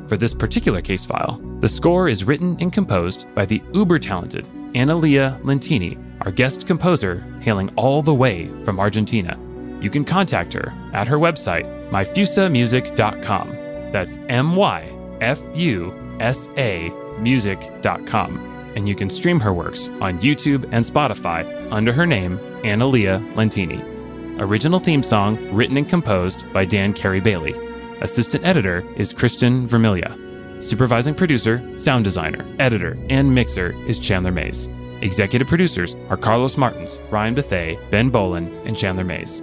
For 0.07 0.17
this 0.17 0.33
particular 0.33 0.81
case 0.81 1.05
file, 1.05 1.39
the 1.59 1.67
score 1.67 2.09
is 2.09 2.23
written 2.23 2.57
and 2.59 2.73
composed 2.73 3.27
by 3.35 3.45
the 3.45 3.61
uber 3.73 3.99
talented 3.99 4.45
Analia 4.73 5.39
Lentini, 5.41 5.97
our 6.25 6.31
guest 6.31 6.65
composer 6.67 7.23
hailing 7.41 7.71
all 7.75 8.01
the 8.01 8.13
way 8.13 8.47
from 8.63 8.79
Argentina. 8.79 9.37
You 9.81 9.89
can 9.89 10.03
contact 10.03 10.53
her 10.53 10.73
at 10.93 11.07
her 11.07 11.17
website, 11.17 11.65
myfusamusic.com. 11.91 13.49
That's 13.91 14.17
M 14.27 14.55
Y 14.55 14.91
F 15.21 15.41
U 15.55 15.93
S 16.19 16.49
A 16.57 16.91
music.com. 17.19 18.37
And 18.75 18.87
you 18.87 18.95
can 18.95 19.09
stream 19.09 19.39
her 19.39 19.53
works 19.53 19.89
on 19.99 20.19
YouTube 20.19 20.63
and 20.71 20.85
Spotify 20.85 21.71
under 21.71 21.91
her 21.91 22.05
name, 22.05 22.37
Analia 22.63 23.19
Lentini. 23.33 23.98
Original 24.39 24.79
theme 24.79 25.03
song 25.03 25.37
written 25.53 25.75
and 25.75 25.89
composed 25.89 26.51
by 26.53 26.63
Dan 26.63 26.93
Carey 26.93 27.19
Bailey. 27.19 27.53
Assistant 27.99 28.47
editor 28.47 28.85
is 28.95 29.11
Christian 29.11 29.67
Vermilia. 29.67 30.17
Supervising 30.61 31.13
producer, 31.13 31.61
sound 31.77 32.05
designer, 32.05 32.45
editor, 32.57 32.97
and 33.09 33.35
mixer 33.35 33.75
is 33.85 33.99
Chandler 33.99 34.31
Mays. 34.31 34.69
Executive 35.01 35.49
producers 35.49 35.97
are 36.09 36.15
Carlos 36.15 36.55
Martins, 36.55 36.99
Ryan 37.11 37.33
Bethea, 37.35 37.77
Ben 37.91 38.09
Bowlin, 38.09 38.47
and 38.65 38.77
Chandler 38.77 39.03
Mays. 39.03 39.39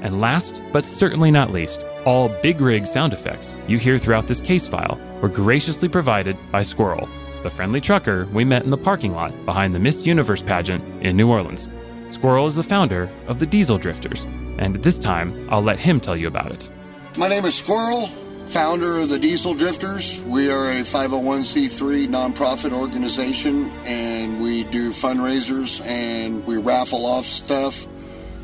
And 0.00 0.18
last, 0.18 0.62
but 0.72 0.86
certainly 0.86 1.30
not 1.30 1.50
least, 1.50 1.84
all 2.06 2.30
big 2.42 2.62
rig 2.62 2.86
sound 2.86 3.12
effects 3.12 3.58
you 3.66 3.76
hear 3.76 3.98
throughout 3.98 4.28
this 4.28 4.40
case 4.40 4.66
file 4.66 4.98
were 5.20 5.28
graciously 5.28 5.90
provided 5.90 6.38
by 6.50 6.62
Squirrel, 6.62 7.06
the 7.42 7.50
friendly 7.50 7.82
trucker 7.82 8.24
we 8.32 8.46
met 8.46 8.64
in 8.64 8.70
the 8.70 8.78
parking 8.78 9.12
lot 9.12 9.34
behind 9.44 9.74
the 9.74 9.78
Miss 9.78 10.06
Universe 10.06 10.40
pageant 10.40 10.82
in 11.04 11.18
New 11.18 11.28
Orleans. 11.28 11.68
Squirrel 12.08 12.46
is 12.46 12.54
the 12.54 12.62
founder 12.62 13.10
of 13.26 13.38
the 13.38 13.44
Diesel 13.44 13.76
Drifters, 13.76 14.24
and 14.58 14.76
this 14.76 14.98
time 14.98 15.46
I'll 15.50 15.62
let 15.62 15.78
him 15.78 16.00
tell 16.00 16.16
you 16.16 16.26
about 16.26 16.50
it. 16.50 16.70
My 17.18 17.28
name 17.28 17.44
is 17.44 17.54
Squirrel, 17.54 18.06
founder 18.46 18.98
of 18.98 19.10
the 19.10 19.18
Diesel 19.18 19.52
Drifters. 19.52 20.22
We 20.22 20.50
are 20.50 20.70
a 20.70 20.80
501c3 20.80 22.08
nonprofit 22.08 22.72
organization 22.72 23.70
and 23.84 24.40
we 24.40 24.64
do 24.64 24.90
fundraisers 24.90 25.84
and 25.86 26.46
we 26.46 26.56
raffle 26.56 27.04
off 27.04 27.26
stuff. 27.26 27.86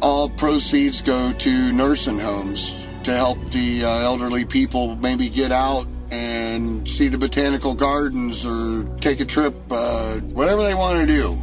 All 0.02 0.28
proceeds 0.28 1.00
go 1.00 1.32
to 1.32 1.72
nursing 1.72 2.18
homes 2.18 2.74
to 3.04 3.12
help 3.12 3.38
the 3.50 3.84
uh, 3.84 3.88
elderly 4.00 4.44
people 4.44 4.96
maybe 4.96 5.30
get 5.30 5.52
out 5.52 5.86
and 6.10 6.86
see 6.86 7.08
the 7.08 7.18
botanical 7.18 7.74
gardens 7.74 8.44
or 8.44 8.84
take 8.98 9.20
a 9.20 9.24
trip, 9.24 9.54
uh, 9.70 10.16
whatever 10.20 10.62
they 10.62 10.74
want 10.74 11.00
to 11.00 11.06
do. 11.06 11.38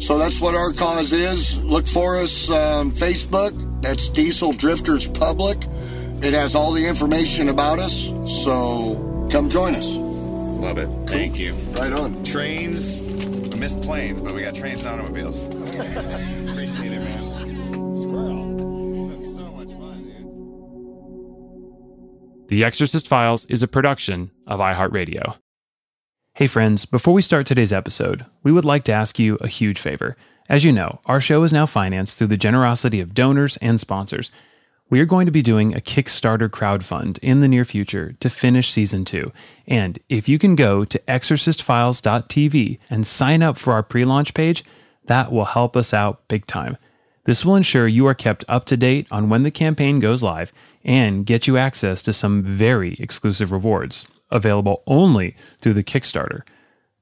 So 0.00 0.16
that's 0.18 0.40
what 0.40 0.54
our 0.54 0.72
cause 0.72 1.12
is. 1.12 1.62
Look 1.62 1.86
for 1.86 2.16
us 2.16 2.48
on 2.48 2.90
Facebook. 2.90 3.52
That's 3.82 4.08
Diesel 4.08 4.52
Drifters 4.54 5.06
Public. 5.06 5.58
It 6.22 6.32
has 6.32 6.54
all 6.54 6.72
the 6.72 6.86
information 6.86 7.48
about 7.50 7.78
us. 7.78 8.06
So 8.44 9.28
come 9.30 9.50
join 9.50 9.74
us. 9.74 9.86
Love 9.86 10.78
it. 10.78 10.88
Thank 11.08 11.38
you. 11.38 11.52
Right 11.72 11.92
on. 11.92 12.22
Trains, 12.24 13.02
we 13.02 13.58
missed 13.58 13.82
planes, 13.82 14.20
but 14.22 14.34
we 14.34 14.42
got 14.42 14.54
trains 14.54 14.80
and 14.80 14.88
automobiles. 14.88 15.42
Appreciate 16.50 16.92
it, 16.92 17.00
man. 17.00 17.94
Squirrel. 17.96 19.08
That's 19.08 19.34
so 19.34 19.50
much 19.52 19.68
fun, 19.68 20.04
dude. 22.42 22.48
The 22.48 22.64
Exorcist 22.64 23.06
Files 23.06 23.44
is 23.46 23.62
a 23.62 23.68
production 23.68 24.30
of 24.46 24.60
iHeartRadio. 24.60 25.36
Hey, 26.34 26.46
friends, 26.46 26.86
before 26.86 27.12
we 27.12 27.22
start 27.22 27.44
today's 27.44 27.72
episode, 27.72 28.24
we 28.42 28.52
would 28.52 28.64
like 28.64 28.84
to 28.84 28.92
ask 28.92 29.18
you 29.18 29.36
a 29.40 29.48
huge 29.48 29.78
favor. 29.78 30.16
As 30.48 30.64
you 30.64 30.72
know, 30.72 31.00
our 31.06 31.20
show 31.20 31.42
is 31.42 31.52
now 31.52 31.66
financed 31.66 32.16
through 32.16 32.28
the 32.28 32.36
generosity 32.36 33.00
of 33.00 33.14
donors 33.14 33.56
and 33.58 33.78
sponsors. 33.78 34.30
We 34.88 35.00
are 35.00 35.06
going 35.06 35.26
to 35.26 35.32
be 35.32 35.42
doing 35.42 35.74
a 35.74 35.80
Kickstarter 35.80 36.48
crowdfund 36.48 37.18
in 37.18 37.40
the 37.40 37.48
near 37.48 37.64
future 37.64 38.14
to 38.20 38.30
finish 38.30 38.70
season 38.70 39.04
two. 39.04 39.32
And 39.66 39.98
if 40.08 40.28
you 40.28 40.38
can 40.38 40.54
go 40.54 40.84
to 40.84 40.98
exorcistfiles.tv 41.00 42.78
and 42.88 43.06
sign 43.06 43.42
up 43.42 43.58
for 43.58 43.72
our 43.72 43.82
pre 43.82 44.04
launch 44.04 44.32
page, 44.32 44.64
that 45.06 45.32
will 45.32 45.46
help 45.46 45.76
us 45.76 45.92
out 45.92 46.26
big 46.28 46.46
time. 46.46 46.78
This 47.24 47.44
will 47.44 47.56
ensure 47.56 47.86
you 47.86 48.06
are 48.06 48.14
kept 48.14 48.44
up 48.48 48.64
to 48.66 48.76
date 48.76 49.08
on 49.10 49.28
when 49.28 49.42
the 49.42 49.50
campaign 49.50 50.00
goes 50.00 50.22
live 50.22 50.52
and 50.84 51.26
get 51.26 51.46
you 51.46 51.58
access 51.58 52.00
to 52.02 52.12
some 52.12 52.42
very 52.42 52.94
exclusive 52.94 53.52
rewards 53.52 54.06
available 54.30 54.82
only 54.86 55.36
through 55.60 55.74
the 55.74 55.84
Kickstarter. 55.84 56.42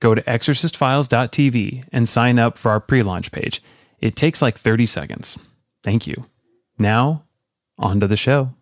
Go 0.00 0.14
to 0.14 0.22
exorcistfiles.tv 0.22 1.84
and 1.92 2.08
sign 2.08 2.38
up 2.38 2.56
for 2.56 2.70
our 2.70 2.80
pre 2.80 3.02
launch 3.02 3.32
page. 3.32 3.62
It 4.00 4.16
takes 4.16 4.40
like 4.40 4.56
30 4.56 4.86
seconds. 4.86 5.38
Thank 5.82 6.06
you. 6.06 6.26
Now, 6.78 7.24
on 7.78 8.00
to 8.00 8.06
the 8.06 8.16
show. 8.16 8.54